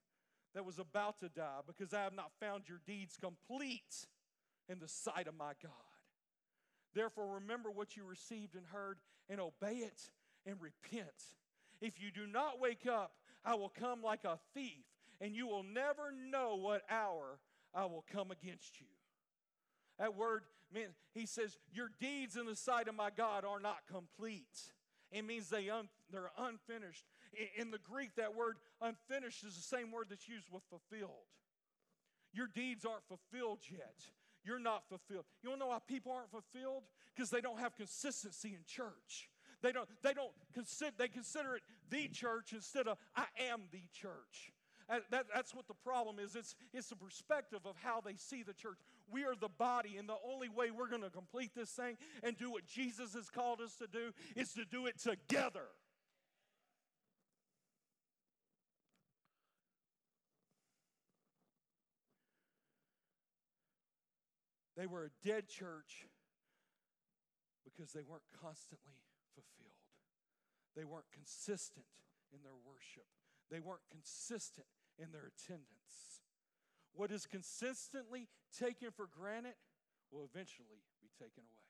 that 0.54 0.64
was 0.64 0.78
about 0.78 1.18
to 1.20 1.28
die, 1.28 1.60
because 1.66 1.92
I 1.92 2.02
have 2.02 2.14
not 2.14 2.32
found 2.40 2.68
your 2.68 2.80
deeds 2.86 3.18
complete 3.20 4.06
in 4.68 4.78
the 4.78 4.88
sight 4.88 5.28
of 5.28 5.36
my 5.36 5.52
God. 5.62 5.72
Therefore, 6.94 7.34
remember 7.34 7.70
what 7.70 7.96
you 7.96 8.04
received 8.04 8.54
and 8.54 8.64
heard, 8.72 8.98
and 9.28 9.40
obey 9.40 9.76
it 9.76 10.10
and 10.48 10.56
repent. 10.60 11.36
If 11.80 12.00
you 12.00 12.10
do 12.10 12.26
not 12.26 12.60
wake 12.60 12.86
up, 12.86 13.12
I 13.44 13.54
will 13.54 13.68
come 13.68 14.02
like 14.02 14.24
a 14.24 14.38
thief, 14.54 14.84
and 15.20 15.34
you 15.34 15.46
will 15.46 15.62
never 15.62 16.12
know 16.30 16.56
what 16.56 16.82
hour 16.90 17.38
I 17.74 17.84
will 17.84 18.04
come 18.12 18.30
against 18.30 18.80
you. 18.80 18.86
That 19.98 20.16
word 20.16 20.42
means, 20.72 20.94
he 21.14 21.26
says, 21.26 21.56
Your 21.72 21.90
deeds 22.00 22.36
in 22.36 22.46
the 22.46 22.56
sight 22.56 22.88
of 22.88 22.94
my 22.94 23.10
God 23.10 23.44
are 23.44 23.60
not 23.60 23.86
complete. 23.90 24.72
It 25.10 25.24
means 25.24 25.48
they 25.48 25.70
un, 25.70 25.88
they're 26.10 26.30
unfinished. 26.38 27.04
In 27.56 27.70
the 27.70 27.78
Greek, 27.78 28.16
that 28.16 28.34
word 28.34 28.56
unfinished 28.80 29.44
is 29.44 29.54
the 29.54 29.62
same 29.62 29.90
word 29.90 30.06
that's 30.10 30.28
used 30.28 30.48
with 30.50 30.62
fulfilled. 30.68 31.28
Your 32.32 32.46
deeds 32.46 32.84
aren't 32.84 33.06
fulfilled 33.06 33.60
yet. 33.70 33.96
You're 34.44 34.58
not 34.58 34.88
fulfilled. 34.88 35.24
You 35.42 35.50
want 35.50 35.60
to 35.60 35.66
know 35.66 35.70
why 35.70 35.78
people 35.86 36.12
aren't 36.12 36.30
fulfilled? 36.30 36.84
Because 37.14 37.30
they 37.30 37.40
don't 37.40 37.58
have 37.58 37.76
consistency 37.76 38.50
in 38.50 38.60
church. 38.66 39.28
They 39.62 39.72
don't, 39.72 39.88
they 40.02 40.12
don't 40.12 40.32
consider, 40.54 40.92
they 40.96 41.08
consider 41.08 41.56
it 41.56 41.62
the 41.90 42.08
church 42.08 42.52
instead 42.52 42.86
of 42.86 42.98
I 43.16 43.24
am 43.50 43.62
the 43.72 43.82
church. 43.92 44.52
Uh, 44.90 45.00
that, 45.10 45.26
that's 45.34 45.54
what 45.54 45.66
the 45.68 45.74
problem 45.74 46.18
is. 46.18 46.34
It's, 46.34 46.54
it's 46.72 46.88
the 46.88 46.96
perspective 46.96 47.60
of 47.66 47.74
how 47.82 48.00
they 48.00 48.14
see 48.16 48.42
the 48.42 48.54
church. 48.54 48.78
We 49.10 49.24
are 49.24 49.34
the 49.38 49.48
body, 49.48 49.96
and 49.98 50.08
the 50.08 50.16
only 50.26 50.48
way 50.48 50.70
we're 50.70 50.88
going 50.88 51.02
to 51.02 51.10
complete 51.10 51.50
this 51.54 51.70
thing 51.70 51.96
and 52.22 52.36
do 52.36 52.50
what 52.50 52.64
Jesus 52.66 53.14
has 53.14 53.28
called 53.28 53.60
us 53.60 53.74
to 53.76 53.86
do 53.86 54.12
is 54.34 54.52
to 54.54 54.64
do 54.64 54.86
it 54.86 54.98
together. 54.98 55.66
They 64.76 64.86
were 64.86 65.06
a 65.06 65.26
dead 65.26 65.48
church 65.48 66.06
because 67.64 67.92
they 67.92 68.02
weren't 68.08 68.22
constantly 68.40 68.94
fulfilled. 69.34 69.84
They 70.76 70.84
weren't 70.84 71.10
consistent 71.12 71.86
in 72.32 72.42
their 72.42 72.56
worship. 72.66 73.06
They 73.50 73.60
weren't 73.60 73.86
consistent 73.90 74.66
in 74.98 75.12
their 75.12 75.30
attendance. 75.30 76.22
What 76.92 77.10
is 77.10 77.26
consistently 77.26 78.28
taken 78.56 78.90
for 78.90 79.06
granted 79.06 79.56
will 80.10 80.24
eventually 80.24 80.82
be 81.00 81.08
taken 81.18 81.44
away. 81.44 81.68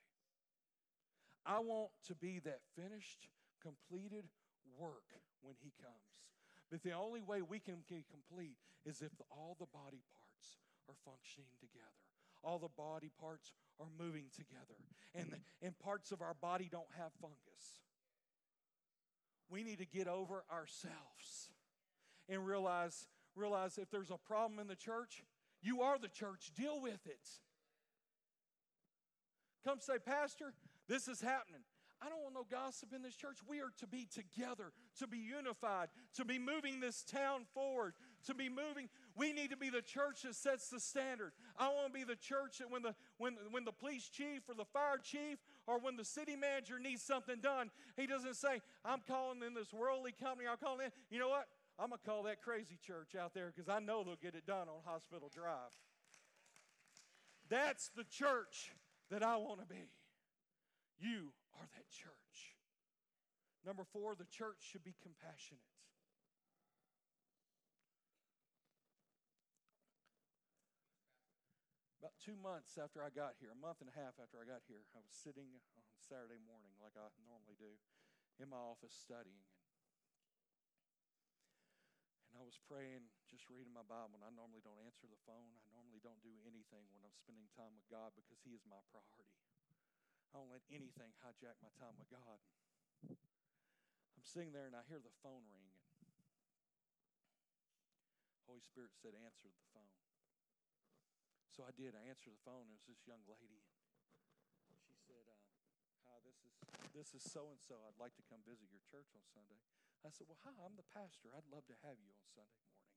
I 1.47 1.61
want 1.61 1.91
to 2.07 2.15
be 2.15 2.41
that 2.41 2.61
finished, 2.77 3.29
completed 3.63 4.29
work 4.77 5.17
when 5.43 5.55
He 5.61 5.73
comes. 5.81 6.29
But 6.71 6.83
the 6.83 6.93
only 6.93 7.23
way 7.23 7.41
we 7.41 7.59
can 7.59 7.85
be 7.89 8.05
complete 8.11 8.59
is 8.85 9.01
if 9.01 9.13
all 9.31 9.57
the 9.59 9.73
body 9.73 10.03
parts 10.13 10.61
are 10.89 10.97
functioning 11.05 11.57
together. 11.61 12.08
All 12.43 12.59
the 12.59 12.69
body 12.77 13.11
parts 13.21 13.53
are 13.81 13.87
moving 13.99 14.27
together. 14.35 14.77
And, 15.15 15.35
and 15.63 15.79
parts 15.79 16.13
of 16.13 16.23
our 16.23 16.35
body 16.35 16.69
don't 16.71 16.91
have 16.97 17.13
fungus. 17.21 17.81
We 19.51 19.65
need 19.65 19.79
to 19.79 19.87
get 19.87 20.09
over 20.09 20.45
ourselves 20.53 21.51
and 22.29 22.47
realize 22.47 23.09
realize 23.35 23.79
if 23.79 23.91
there's 23.91 24.11
a 24.11 24.17
problem 24.17 24.59
in 24.59 24.67
the 24.67 24.75
church, 24.75 25.23
you 25.63 25.83
are 25.83 25.99
the 25.99 26.09
church. 26.09 26.51
Deal 26.57 26.81
with 26.81 27.07
it. 27.07 27.29
Come 29.65 29.81
say, 29.81 29.99
Pastor, 30.05 30.53
this 30.89 31.09
is 31.09 31.21
happening. 31.21 31.63
I 32.01 32.09
don't 32.09 32.23
want 32.23 32.35
no 32.35 32.47
gossip 32.49 32.93
in 32.95 33.03
this 33.03 33.17
church. 33.17 33.39
We 33.49 33.61
are 33.61 33.73
to 33.79 33.87
be 33.87 34.07
together, 34.07 34.73
to 34.99 35.07
be 35.09 35.19
unified, 35.19 35.89
to 36.15 36.25
be 36.25 36.39
moving 36.39 36.79
this 36.79 37.03
town 37.03 37.45
forward, 37.55 37.95
to 38.27 38.35
be 38.35 38.49
moving. 38.49 38.89
We 39.19 39.33
need 39.33 39.51
to 39.51 39.57
be 39.57 39.69
the 39.69 39.83
church 39.83 40.23
that 40.23 40.37
sets 40.37 40.69
the 40.69 40.79
standard. 40.79 41.33
I 41.59 41.69
want 41.69 41.93
to 41.93 41.99
be 41.99 42.05
the 42.05 42.17
church 42.17 42.59
that 42.59 42.71
when 42.71 42.83
the 42.83 42.95
when 43.19 43.37
when 43.51 43.65
the 43.65 43.73
police 43.73 44.09
chief 44.09 44.49
or 44.49 44.55
the 44.55 44.65
fire 44.65 44.99
chief 45.03 45.39
or 45.67 45.81
when 45.81 45.97
the 45.97 46.05
city 46.05 46.37
manager 46.37 46.79
needs 46.79 47.03
something 47.03 47.41
done, 47.41 47.71
he 47.97 48.07
doesn't 48.07 48.37
say, 48.37 48.63
"I'm 48.85 49.01
calling 49.09 49.43
in 49.43 49.55
this 49.55 49.73
worldly 49.73 50.13
company. 50.13 50.49
I'm 50.49 50.57
calling 50.57 50.87
in." 50.87 50.93
You 51.11 51.19
know 51.19 51.29
what? 51.29 51.49
I'm 51.79 51.91
to 51.91 51.99
call 51.99 52.25
that 52.25 52.43
crazy 52.43 52.79
church 52.85 53.15
out 53.15 53.35
there 53.35 53.53
because 53.55 53.69
I 53.69 53.79
know 53.79 54.03
they'll 54.03 54.17
get 54.17 54.35
it 54.35 54.47
done 54.47 54.69
on 54.69 54.83
Hospital 54.85 55.31
Drive. 55.33 55.75
That's 57.49 57.89
the 57.97 58.05
church 58.05 58.73
that 59.11 59.23
I 59.23 59.37
want 59.37 59.61
to 59.61 59.67
be. 59.67 59.91
You 60.99 61.33
are 61.55 61.67
that 61.67 61.89
church. 61.91 62.57
Number 63.65 63.85
four, 63.85 64.15
the 64.15 64.27
church 64.27 64.59
should 64.61 64.85
be 64.85 64.95
compassionate. 65.03 65.63
About 72.01 72.18
two 72.29 72.37
months 72.45 72.77
after 72.77 73.01
I 73.01 73.09
got 73.09 73.41
here, 73.41 73.49
a 73.49 73.57
month 73.57 73.81
and 73.81 73.89
a 73.89 73.97
half 73.97 74.21
after 74.21 74.37
I 74.37 74.45
got 74.45 74.61
here, 74.69 74.85
I 74.93 75.01
was 75.01 75.17
sitting 75.17 75.49
on 75.81 75.97
Saturday 75.97 76.37
morning, 76.45 76.77
like 76.77 76.93
I 76.93 77.09
normally 77.25 77.57
do, 77.57 77.73
in 78.37 78.53
my 78.53 78.61
office 78.61 78.93
studying. 78.93 79.49
And 82.29 82.37
I 82.37 82.45
was 82.45 82.61
praying, 82.69 83.09
just 83.33 83.49
reading 83.49 83.73
my 83.73 83.81
Bible, 83.81 84.21
and 84.21 84.29
I 84.29 84.33
normally 84.37 84.61
don't 84.61 84.77
answer 84.85 85.09
the 85.09 85.17
phone. 85.25 85.57
I 85.65 85.73
normally 85.73 86.05
don't 86.05 86.21
do 86.21 86.37
anything 86.45 86.85
when 86.93 87.01
I'm 87.01 87.17
spending 87.17 87.49
time 87.57 87.73
with 87.73 87.89
God 87.89 88.13
because 88.13 88.45
He 88.45 88.53
is 88.53 88.69
my 88.69 88.85
priority. 88.93 89.33
I 90.29 90.37
don't 90.37 90.53
let 90.53 90.69
anything 90.69 91.17
hijack 91.25 91.57
my 91.65 91.73
time 91.81 91.97
with 91.97 92.13
God. 92.13 92.45
I'm 93.09 94.27
sitting 94.29 94.53
there 94.53 94.69
and 94.69 94.77
I 94.77 94.85
hear 94.85 95.01
the 95.01 95.17
phone 95.25 95.49
ring. 95.49 95.73
Holy 98.45 98.61
Spirit 98.61 98.93
said, 99.01 99.17
Answer 99.17 99.49
the 99.49 99.65
phone. 99.73 99.98
So 101.59 101.67
I 101.67 101.75
did. 101.75 101.99
I 101.99 102.07
answered 102.07 102.39
the 102.39 102.47
phone. 102.47 102.71
It 102.71 102.79
was 102.79 102.87
this 102.87 103.03
young 103.03 103.27
lady. 103.27 103.59
She 104.87 104.95
said, 104.95 105.27
uh, 105.27 105.43
Hi, 106.07 106.23
this 106.23 106.39
is 106.47 106.55
this 106.95 107.11
is 107.19 107.27
so 107.27 107.51
and 107.51 107.59
so. 107.59 107.83
I'd 107.83 107.99
like 107.99 108.15
to 108.15 108.23
come 108.31 108.47
visit 108.47 108.71
your 108.71 108.87
church 108.87 109.11
on 109.11 109.27
Sunday. 109.27 109.59
I 110.07 110.15
said, 110.15 110.31
Well, 110.31 110.39
hi, 110.47 110.55
I'm 110.63 110.79
the 110.79 110.87
pastor. 110.87 111.35
I'd 111.35 111.51
love 111.51 111.67
to 111.67 111.75
have 111.83 111.99
you 111.99 112.15
on 112.15 112.23
Sunday 112.31 112.63
morning. 112.63 112.95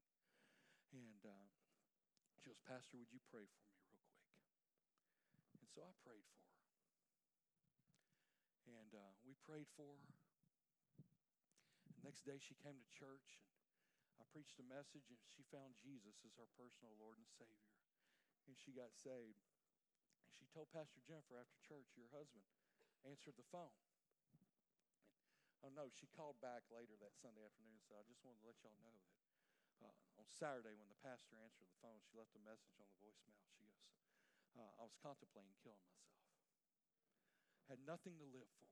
And 0.93 1.25
uh, 1.25 1.49
she 2.37 2.53
goes, 2.53 2.61
Pastor, 2.61 3.01
would 3.01 3.09
you 3.09 3.17
pray 3.33 3.49
for 3.49 3.65
me 3.65 3.73
real 3.81 3.97
quick? 3.97 4.21
And 5.57 5.65
so 5.65 5.81
I 5.81 5.97
prayed 6.05 6.29
for 6.29 6.45
her. 6.45 6.61
And 8.77 8.93
uh, 8.93 9.17
we 9.25 9.33
prayed 9.41 9.73
for 9.73 9.97
her. 10.05 10.13
The 11.97 12.05
next 12.05 12.29
day 12.29 12.37
she 12.37 12.53
came 12.61 12.77
to 12.77 12.85
church 12.93 13.41
and 14.13 14.21
I 14.21 14.29
preached 14.29 14.61
a 14.61 14.65
message 14.69 15.09
and 15.09 15.17
she 15.25 15.41
found 15.49 15.81
Jesus 15.81 16.21
as 16.21 16.37
her 16.37 16.45
personal 16.53 16.93
Lord 17.01 17.17
and 17.17 17.25
Savior. 17.25 17.80
And 18.51 18.59
she 18.59 18.75
got 18.75 18.91
saved. 18.91 19.39
And 20.27 20.35
she 20.35 20.43
told 20.51 20.67
Pastor 20.75 20.99
Jennifer 21.07 21.39
after 21.39 21.55
church, 21.63 21.87
Your 21.95 22.11
husband 22.11 22.43
answered 23.07 23.39
the 23.39 23.47
phone. 23.47 23.71
Oh, 25.63 25.71
no, 25.71 25.87
she 25.87 26.11
called 26.11 26.35
back 26.43 26.67
later 26.67 26.99
that 26.99 27.15
Sunday 27.15 27.47
afternoon 27.47 27.79
and 27.79 27.85
said, 27.87 27.95
I 27.95 28.03
just 28.11 28.19
wanted 28.27 28.43
to 28.43 28.51
let 28.51 28.59
y'all 28.59 28.75
know 28.83 28.91
that 28.91 29.15
uh, 29.87 30.19
on 30.19 30.27
Saturday 30.27 30.75
when 30.75 30.91
the 30.91 30.99
pastor 30.99 31.39
answered 31.39 31.63
the 31.63 31.79
phone, 31.79 32.01
she 32.03 32.17
left 32.17 32.35
a 32.35 32.43
message 32.43 32.75
on 32.75 32.91
the 32.91 32.97
voicemail. 32.99 33.39
She 33.47 33.55
goes, 33.61 33.77
uh, 34.57 34.81
I 34.81 34.83
was 34.83 34.97
contemplating 34.99 35.55
killing 35.63 35.79
myself. 35.87 36.19
Had 37.71 37.79
nothing 37.87 38.19
to 38.19 38.27
live 38.27 38.51
for, 38.59 38.67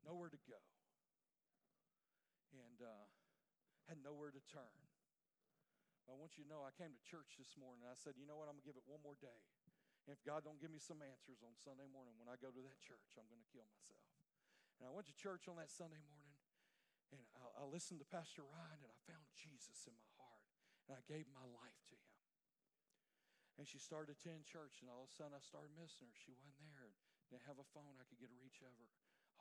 nowhere 0.00 0.32
to 0.32 0.40
go, 0.48 0.62
and 2.56 2.80
uh, 2.80 3.04
had 3.90 4.00
nowhere 4.00 4.32
to 4.32 4.40
turn. 4.48 4.74
I 6.06 6.14
want 6.14 6.38
you 6.38 6.46
to 6.46 6.50
know 6.50 6.62
I 6.62 6.74
came 6.74 6.94
to 6.94 7.02
church 7.02 7.34
this 7.34 7.58
morning 7.58 7.82
and 7.82 7.90
I 7.90 7.98
said, 7.98 8.14
you 8.14 8.26
know 8.26 8.38
what, 8.38 8.46
I'm 8.46 8.58
going 8.58 8.66
to 8.66 8.70
give 8.70 8.78
it 8.78 8.86
one 8.86 9.02
more 9.02 9.18
day. 9.18 9.42
And 10.06 10.14
if 10.14 10.22
God 10.22 10.46
don't 10.46 10.62
give 10.62 10.70
me 10.70 10.78
some 10.78 11.02
answers 11.02 11.42
on 11.42 11.50
Sunday 11.58 11.90
morning 11.90 12.14
when 12.22 12.30
I 12.30 12.38
go 12.38 12.54
to 12.54 12.62
that 12.62 12.78
church, 12.78 13.18
I'm 13.18 13.26
going 13.26 13.42
to 13.42 13.50
kill 13.50 13.66
myself. 13.66 14.06
And 14.78 14.86
I 14.86 14.94
went 14.94 15.10
to 15.10 15.16
church 15.18 15.50
on 15.50 15.58
that 15.58 15.72
Sunday 15.72 15.98
morning, 15.98 16.38
and 17.10 17.18
I, 17.34 17.42
I 17.58 17.64
listened 17.66 17.98
to 18.04 18.06
Pastor 18.06 18.46
Ryan, 18.46 18.86
and 18.86 18.92
I 18.92 19.00
found 19.08 19.24
Jesus 19.34 19.88
in 19.88 19.96
my 19.98 20.10
heart, 20.20 20.46
and 20.86 20.94
I 20.94 21.02
gave 21.10 21.26
my 21.32 21.42
life 21.42 21.80
to 21.90 21.96
him. 21.98 22.16
And 23.56 23.64
she 23.64 23.80
started 23.80 24.12
attending 24.12 24.44
church, 24.44 24.84
and 24.84 24.92
all 24.92 25.08
of 25.08 25.10
a 25.10 25.16
sudden 25.16 25.34
I 25.34 25.42
started 25.42 25.72
missing 25.74 26.06
her. 26.06 26.14
She 26.14 26.36
wasn't 26.36 26.60
there. 26.60 26.92
Didn't 27.32 27.48
have 27.50 27.58
a 27.58 27.66
phone 27.74 27.98
I 27.98 28.06
could 28.06 28.20
get 28.20 28.30
a 28.30 28.38
reach 28.38 28.62
of 28.62 28.70
her, 28.78 28.90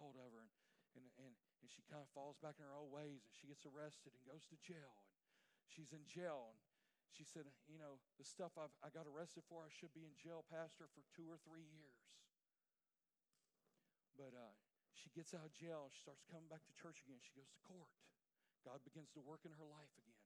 hold 0.02 0.18
of 0.18 0.34
her. 0.34 0.50
And, 0.50 0.56
and, 0.98 1.06
and, 1.20 1.34
and 1.62 1.68
she 1.70 1.84
kind 1.86 2.02
of 2.02 2.10
falls 2.16 2.40
back 2.40 2.58
in 2.58 2.66
her 2.66 2.74
old 2.74 2.90
ways 2.90 3.28
and 3.28 3.36
she 3.36 3.52
gets 3.52 3.68
arrested 3.68 4.16
and 4.16 4.24
goes 4.24 4.48
to 4.48 4.58
jail. 4.64 4.96
And 4.96 5.15
she's 5.70 5.92
in 5.94 6.04
jail. 6.06 6.54
And 6.54 6.60
she 7.14 7.26
said, 7.26 7.48
You 7.66 7.78
know, 7.80 8.02
the 8.20 8.28
stuff 8.28 8.54
I've, 8.60 8.74
I 8.86 8.90
got 8.92 9.10
arrested 9.10 9.46
for, 9.48 9.66
I 9.66 9.72
should 9.72 9.94
be 9.94 10.06
in 10.06 10.16
jail, 10.18 10.46
Pastor, 10.48 10.90
for 10.92 11.02
two 11.14 11.26
or 11.30 11.40
three 11.42 11.66
years. 11.66 12.02
But 14.16 14.32
uh, 14.32 14.56
she 14.96 15.12
gets 15.12 15.36
out 15.36 15.44
of 15.44 15.52
jail. 15.52 15.92
She 15.92 16.02
starts 16.02 16.24
coming 16.28 16.48
back 16.48 16.64
to 16.66 16.74
church 16.74 17.04
again. 17.04 17.20
She 17.20 17.36
goes 17.36 17.52
to 17.52 17.60
court. 17.68 17.92
God 18.64 18.82
begins 18.82 19.12
to 19.14 19.22
work 19.22 19.46
in 19.46 19.54
her 19.54 19.68
life 19.68 19.94
again. 20.00 20.24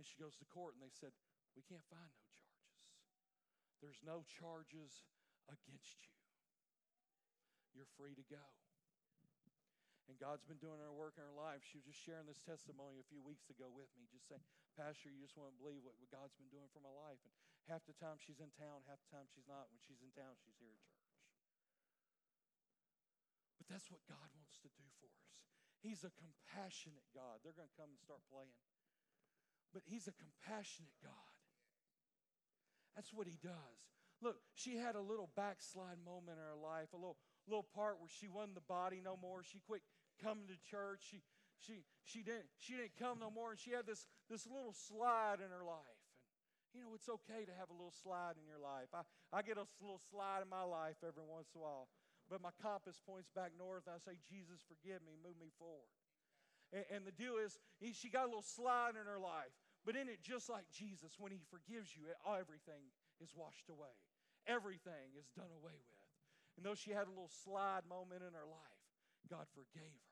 And 0.00 0.06
she 0.08 0.16
goes 0.16 0.38
to 0.40 0.46
court, 0.48 0.78
and 0.78 0.80
they 0.80 0.94
said, 0.94 1.12
We 1.52 1.60
can't 1.66 1.84
find 1.92 2.08
no 2.08 2.24
charges. 2.32 2.72
There's 3.82 4.02
no 4.06 4.24
charges 4.24 4.92
against 5.50 6.00
you. 6.06 6.16
You're 7.76 7.92
free 7.98 8.16
to 8.16 8.24
go. 8.28 8.61
God's 10.22 10.46
been 10.46 10.62
doing 10.62 10.78
her 10.78 10.94
work 10.94 11.18
in 11.18 11.26
her 11.26 11.34
life. 11.34 11.66
She 11.66 11.82
was 11.82 11.90
just 11.90 11.98
sharing 11.98 12.30
this 12.30 12.38
testimony 12.38 13.02
a 13.02 13.10
few 13.10 13.18
weeks 13.18 13.50
ago 13.50 13.66
with 13.66 13.90
me, 13.98 14.06
just 14.06 14.30
saying, 14.30 14.46
Pastor, 14.78 15.10
you 15.10 15.18
just 15.18 15.34
won't 15.34 15.58
believe 15.58 15.82
what, 15.82 15.98
what 15.98 16.14
God's 16.14 16.38
been 16.38 16.46
doing 16.54 16.70
for 16.70 16.78
my 16.78 16.94
life. 16.94 17.18
And 17.26 17.34
half 17.66 17.82
the 17.90 17.98
time 17.98 18.22
she's 18.22 18.38
in 18.38 18.54
town, 18.54 18.86
half 18.86 19.02
the 19.02 19.10
time 19.10 19.26
she's 19.34 19.50
not. 19.50 19.66
When 19.74 19.82
she's 19.82 19.98
in 19.98 20.14
town, 20.14 20.38
she's 20.38 20.54
here 20.62 20.70
at 20.70 20.78
church. 20.86 21.10
But 23.58 23.66
that's 23.66 23.90
what 23.90 24.06
God 24.06 24.30
wants 24.38 24.62
to 24.62 24.70
do 24.70 24.86
for 25.02 25.10
us. 25.10 25.26
He's 25.82 26.06
a 26.06 26.14
compassionate 26.14 27.10
God. 27.10 27.42
They're 27.42 27.58
going 27.58 27.66
to 27.66 27.78
come 27.78 27.90
and 27.90 27.98
start 27.98 28.22
playing. 28.30 28.54
But 29.74 29.82
He's 29.82 30.06
a 30.06 30.14
compassionate 30.14 30.94
God. 31.02 31.34
That's 32.94 33.10
what 33.10 33.26
He 33.26 33.42
does. 33.42 33.78
Look, 34.22 34.38
she 34.54 34.78
had 34.78 34.94
a 34.94 35.02
little 35.02 35.34
backslide 35.34 35.98
moment 35.98 36.38
in 36.38 36.46
her 36.46 36.54
life, 36.54 36.94
a 36.94 37.00
little, 37.00 37.18
little 37.50 37.66
part 37.74 37.98
where 37.98 38.06
she 38.06 38.30
wasn't 38.30 38.54
the 38.54 38.70
body 38.70 39.02
no 39.02 39.18
more. 39.18 39.42
She 39.42 39.58
quit 39.58 39.82
coming 40.22 40.46
to 40.46 40.56
church. 40.62 41.02
She, 41.10 41.18
she, 41.58 41.82
she, 42.06 42.22
didn't, 42.22 42.46
she 42.58 42.78
didn't 42.78 42.94
come 42.98 43.18
no 43.18 43.30
more, 43.30 43.50
and 43.50 43.58
she 43.58 43.74
had 43.74 43.86
this, 43.86 44.06
this 44.30 44.46
little 44.46 44.74
slide 44.74 45.42
in 45.42 45.50
her 45.50 45.66
life. 45.66 46.00
And, 46.70 46.80
you 46.80 46.86
know, 46.86 46.94
it's 46.94 47.10
okay 47.10 47.44
to 47.44 47.54
have 47.58 47.68
a 47.68 47.76
little 47.76 47.92
slide 47.92 48.38
in 48.38 48.46
your 48.46 48.62
life. 48.62 48.88
I, 48.94 49.02
I 49.34 49.42
get 49.42 49.58
a 49.58 49.66
little 49.82 50.00
slide 50.10 50.40
in 50.40 50.48
my 50.48 50.64
life 50.64 51.02
every 51.02 51.26
once 51.26 51.50
in 51.54 51.60
a 51.60 51.64
while 51.64 51.90
but 52.32 52.40
my 52.40 52.56
compass 52.64 52.96
points 53.04 53.28
back 53.28 53.52
north. 53.60 53.84
I 53.84 54.00
say, 54.00 54.16
Jesus, 54.24 54.64
forgive 54.64 55.04
me, 55.04 55.20
move 55.20 55.36
me 55.36 55.52
forward. 55.60 55.92
And, 56.72 56.84
and 56.88 57.00
the 57.04 57.12
deal 57.12 57.36
is, 57.36 57.60
he, 57.76 57.92
she 57.92 58.08
got 58.08 58.24
a 58.24 58.32
little 58.32 58.46
slide 58.46 58.96
in 58.96 59.04
her 59.04 59.20
life, 59.20 59.52
but 59.84 60.00
in 60.00 60.08
it, 60.08 60.24
just 60.24 60.48
like 60.48 60.64
Jesus, 60.72 61.20
when 61.20 61.28
he 61.28 61.44
forgives 61.52 61.92
you, 61.92 62.08
everything 62.24 62.88
is 63.20 63.36
washed 63.36 63.68
away, 63.68 63.92
everything 64.48 65.12
is 65.20 65.28
done 65.36 65.52
away 65.52 65.76
with. 65.76 66.08
And 66.56 66.64
though 66.64 66.76
she 66.76 66.96
had 66.96 67.04
a 67.04 67.12
little 67.12 67.32
slide 67.44 67.84
moment 67.84 68.24
in 68.24 68.32
her 68.32 68.48
life, 68.48 68.80
God 69.28 69.44
forgave 69.52 69.92
her. 69.92 70.11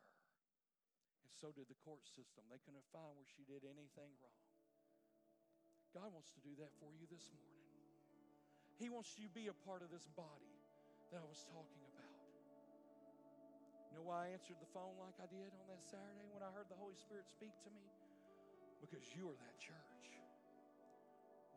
And 1.31 1.39
so 1.39 1.55
did 1.55 1.71
the 1.71 1.79
court 1.87 2.03
system. 2.03 2.43
They 2.51 2.59
couldn't 2.59 2.83
find 2.91 3.15
where 3.15 3.31
she 3.31 3.47
did 3.47 3.63
anything 3.63 4.11
wrong. 4.19 4.43
God 5.95 6.11
wants 6.11 6.35
to 6.35 6.43
do 6.43 6.59
that 6.59 6.75
for 6.83 6.91
you 6.91 7.07
this 7.07 7.31
morning. 7.31 7.63
He 8.83 8.91
wants 8.91 9.15
you 9.15 9.31
to 9.31 9.35
be 9.35 9.47
a 9.47 9.55
part 9.67 9.87
of 9.87 9.95
this 9.95 10.11
body 10.19 10.55
that 11.15 11.23
I 11.23 11.29
was 11.31 11.47
talking 11.47 11.83
about. 11.87 12.19
You 13.91 13.99
know 13.99 14.07
why 14.07 14.31
I 14.31 14.35
answered 14.35 14.59
the 14.63 14.71
phone 14.71 14.95
like 15.03 15.19
I 15.19 15.27
did 15.27 15.51
on 15.51 15.67
that 15.67 15.83
Saturday 15.83 16.31
when 16.31 16.47
I 16.47 16.51
heard 16.55 16.71
the 16.71 16.79
Holy 16.79 16.95
Spirit 16.95 17.27
speak 17.27 17.55
to 17.67 17.71
me? 17.75 17.83
Because 18.79 19.03
you 19.15 19.27
are 19.29 19.39
that 19.39 19.59
church. 19.59 20.03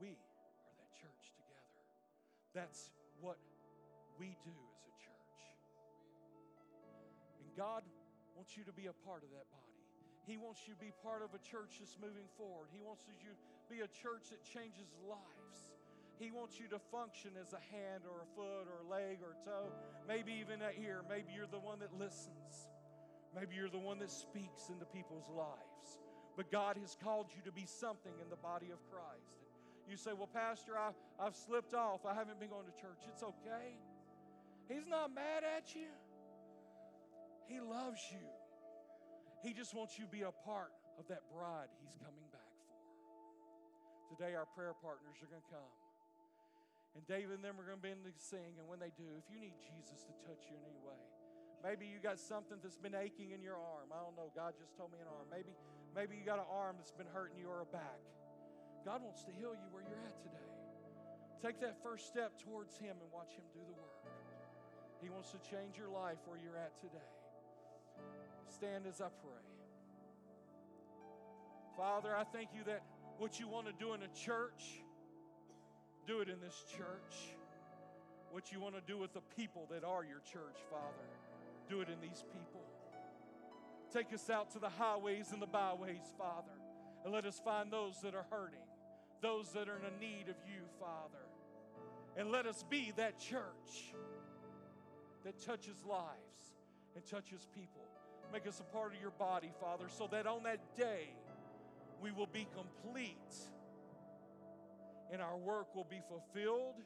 We 0.02 0.18
are 0.18 0.76
that 0.82 0.92
church 0.98 1.32
together. 1.38 1.82
That's 2.58 2.90
what 3.22 3.38
we 4.18 4.34
do 4.42 4.58
as 4.74 4.82
a 4.90 4.96
church. 4.98 5.40
And 7.40 7.48
God 7.54 7.86
wants 8.36 8.58
you 8.58 8.66
to 8.66 8.74
be 8.74 8.90
a 8.90 8.98
part 9.06 9.22
of 9.22 9.30
that 9.32 9.46
body. 9.54 9.63
He 10.26 10.38
wants 10.38 10.64
you 10.68 10.74
to 10.74 10.80
be 10.80 10.96
part 11.04 11.22
of 11.22 11.36
a 11.36 11.42
church 11.44 11.84
that's 11.84 12.00
moving 12.00 12.28
forward. 12.40 12.72
He 12.72 12.80
wants 12.80 13.04
you 13.08 13.16
to 13.28 13.34
be 13.68 13.84
a 13.84 13.92
church 13.92 14.32
that 14.32 14.40
changes 14.44 14.88
lives. 15.04 15.58
He 16.20 16.32
wants 16.32 16.60
you 16.60 16.72
to 16.72 16.80
function 16.80 17.36
as 17.36 17.52
a 17.52 17.60
hand 17.76 18.08
or 18.08 18.24
a 18.24 18.30
foot 18.38 18.72
or 18.72 18.86
a 18.86 18.88
leg 18.88 19.20
or 19.20 19.36
a 19.36 19.40
toe, 19.44 19.68
maybe 20.08 20.32
even 20.40 20.62
an 20.62 20.72
ear. 20.80 21.04
Maybe 21.10 21.36
you're 21.36 21.52
the 21.52 21.60
one 21.60 21.80
that 21.80 21.92
listens. 22.00 22.72
Maybe 23.36 23.56
you're 23.56 23.74
the 23.74 23.82
one 23.82 24.00
that 24.00 24.12
speaks 24.12 24.70
into 24.70 24.86
people's 24.86 25.28
lives. 25.36 26.00
But 26.38 26.52
God 26.52 26.78
has 26.80 26.96
called 27.04 27.28
you 27.36 27.42
to 27.44 27.52
be 27.52 27.66
something 27.66 28.14
in 28.22 28.30
the 28.30 28.38
body 28.38 28.72
of 28.72 28.80
Christ. 28.90 29.44
And 29.84 29.92
you 29.92 29.98
say, 29.98 30.12
Well, 30.16 30.30
Pastor, 30.32 30.78
I, 30.78 30.94
I've 31.20 31.36
slipped 31.36 31.74
off. 31.74 32.06
I 32.06 32.14
haven't 32.14 32.40
been 32.40 32.50
going 32.50 32.66
to 32.66 32.82
church. 32.82 33.04
It's 33.10 33.24
okay. 33.24 33.76
He's 34.70 34.88
not 34.88 35.14
mad 35.14 35.44
at 35.44 35.76
you, 35.76 35.92
He 37.48 37.60
loves 37.60 38.00
you. 38.12 38.24
He 39.44 39.52
just 39.52 39.76
wants 39.76 40.00
you 40.00 40.08
to 40.08 40.14
be 40.14 40.24
a 40.24 40.32
part 40.48 40.72
of 40.96 41.04
that 41.12 41.28
bride 41.28 41.68
He's 41.84 42.00
coming 42.00 42.24
back 42.32 42.48
for. 42.64 44.16
Today, 44.16 44.40
our 44.40 44.48
prayer 44.56 44.72
partners 44.72 45.20
are 45.20 45.28
going 45.28 45.44
to 45.44 45.52
come. 45.52 45.74
And 46.96 47.04
David 47.04 47.42
and 47.42 47.44
them 47.44 47.60
are 47.60 47.68
going 47.68 47.82
to 47.82 47.86
begin 47.86 48.00
to 48.08 48.16
sing. 48.16 48.56
And 48.56 48.72
when 48.72 48.80
they 48.80 48.96
do, 48.96 49.04
if 49.20 49.28
you 49.28 49.36
need 49.36 49.60
Jesus 49.60 50.08
to 50.08 50.14
touch 50.24 50.48
you 50.48 50.56
in 50.56 50.64
any 50.64 50.80
way, 50.80 50.96
maybe 51.60 51.90
you 51.90 52.00
got 52.00 52.22
something 52.22 52.56
that's 52.64 52.80
been 52.80 52.96
aching 52.96 53.36
in 53.36 53.44
your 53.44 53.60
arm. 53.60 53.92
I 53.92 54.00
don't 54.00 54.16
know. 54.16 54.32
God 54.32 54.56
just 54.56 54.80
told 54.80 54.96
me 54.96 55.02
an 55.04 55.10
arm. 55.12 55.28
Maybe, 55.28 55.52
maybe 55.92 56.16
you 56.16 56.24
got 56.24 56.40
an 56.40 56.48
arm 56.48 56.80
that's 56.80 56.96
been 56.96 57.10
hurting 57.12 57.36
you 57.36 57.52
or 57.52 57.66
a 57.66 57.70
back. 57.74 58.00
God 58.88 59.04
wants 59.04 59.28
to 59.28 59.34
heal 59.36 59.52
you 59.58 59.68
where 59.76 59.84
you're 59.84 60.06
at 60.08 60.16
today. 60.24 60.52
Take 61.42 61.60
that 61.60 61.76
first 61.84 62.08
step 62.08 62.40
towards 62.40 62.80
Him 62.80 62.96
and 62.96 63.10
watch 63.12 63.36
Him 63.36 63.44
do 63.52 63.60
the 63.66 63.76
work. 63.76 64.00
He 65.02 65.12
wants 65.12 65.36
to 65.36 65.40
change 65.44 65.76
your 65.76 65.92
life 65.92 66.22
where 66.30 66.40
you're 66.40 66.56
at 66.56 66.80
today. 66.80 67.12
Stand 68.64 68.86
as 68.88 69.02
I 69.02 69.10
pray. 69.22 69.44
Father, 71.76 72.16
I 72.16 72.24
thank 72.24 72.50
you 72.56 72.64
that 72.66 72.82
what 73.18 73.38
you 73.38 73.50
want 73.50 73.68
to 73.68 73.74
do 73.74 73.94
in 73.94 74.02
a 74.04 74.08
church 74.08 74.64
do 76.08 76.22
it 76.22 76.30
in 76.30 76.40
this 76.40 76.64
church. 76.78 77.36
What 78.32 78.54
you 78.54 78.62
want 78.62 78.76
to 78.76 78.82
do 78.88 78.98
with 78.98 79.14
the 79.14 79.20
people 79.36 79.68
that 79.70 79.84
are 79.84 80.06
your 80.06 80.22
church, 80.32 80.56
Father, 80.70 81.10
do 81.68 81.82
it 81.82 81.90
in 81.90 82.00
these 82.00 82.24
people. 82.32 82.62
Take 83.92 84.14
us 84.14 84.30
out 84.30 84.52
to 84.52 84.60
the 84.60 84.70
highways 84.70 85.34
and 85.34 85.42
the 85.42 85.48
byways, 85.48 86.14
Father, 86.18 86.56
and 87.04 87.14
let 87.14 87.26
us 87.26 87.42
find 87.44 87.70
those 87.70 88.00
that 88.02 88.16
are 88.16 88.26
hurting, 88.32 88.64
those 89.22 89.52
that 89.52 89.68
are 89.68 89.80
in 89.80 90.00
need 90.00 90.30
of 90.30 90.38
you, 90.48 90.62
Father. 90.80 91.26
And 92.16 92.32
let 92.32 92.46
us 92.46 92.64
be 92.70 92.94
that 92.96 93.20
church 93.20 93.94
that 95.26 95.38
touches 95.46 95.84
lives 95.84 96.54
and 96.96 97.06
touches 97.06 97.46
people. 97.54 97.84
Make 98.34 98.48
us 98.48 98.60
a 98.60 98.64
part 98.76 98.96
of 98.96 99.00
your 99.00 99.12
body, 99.12 99.52
Father, 99.62 99.86
so 99.96 100.08
that 100.12 100.26
on 100.26 100.42
that 100.42 100.76
day 100.76 101.14
we 102.02 102.12
will 102.12 102.30
be 102.34 102.48
complete 102.58 103.16
and 105.12 105.22
our 105.22 105.38
work 105.38 105.76
will 105.76 105.86
be 105.88 106.02
fulfilled 106.10 106.82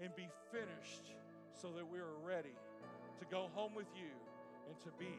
and 0.00 0.14
be 0.16 0.28
finished 0.50 1.14
so 1.52 1.68
that 1.76 1.88
we 1.88 2.00
are 2.00 2.18
ready 2.24 2.56
to 3.20 3.24
go 3.26 3.50
home 3.54 3.72
with 3.76 3.86
you 3.94 4.10
and 4.66 4.80
to 4.80 4.90
be 4.98 5.14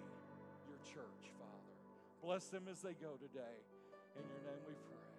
your 0.67 0.78
church, 0.84 1.32
Father. 1.39 1.74
Bless 2.22 2.47
them 2.47 2.67
as 2.69 2.82
they 2.82 2.93
go 2.93 3.13
today. 3.13 3.55
In 4.17 4.24
your 4.28 4.51
name 4.51 4.61
we 4.67 4.74
pray. 4.74 5.11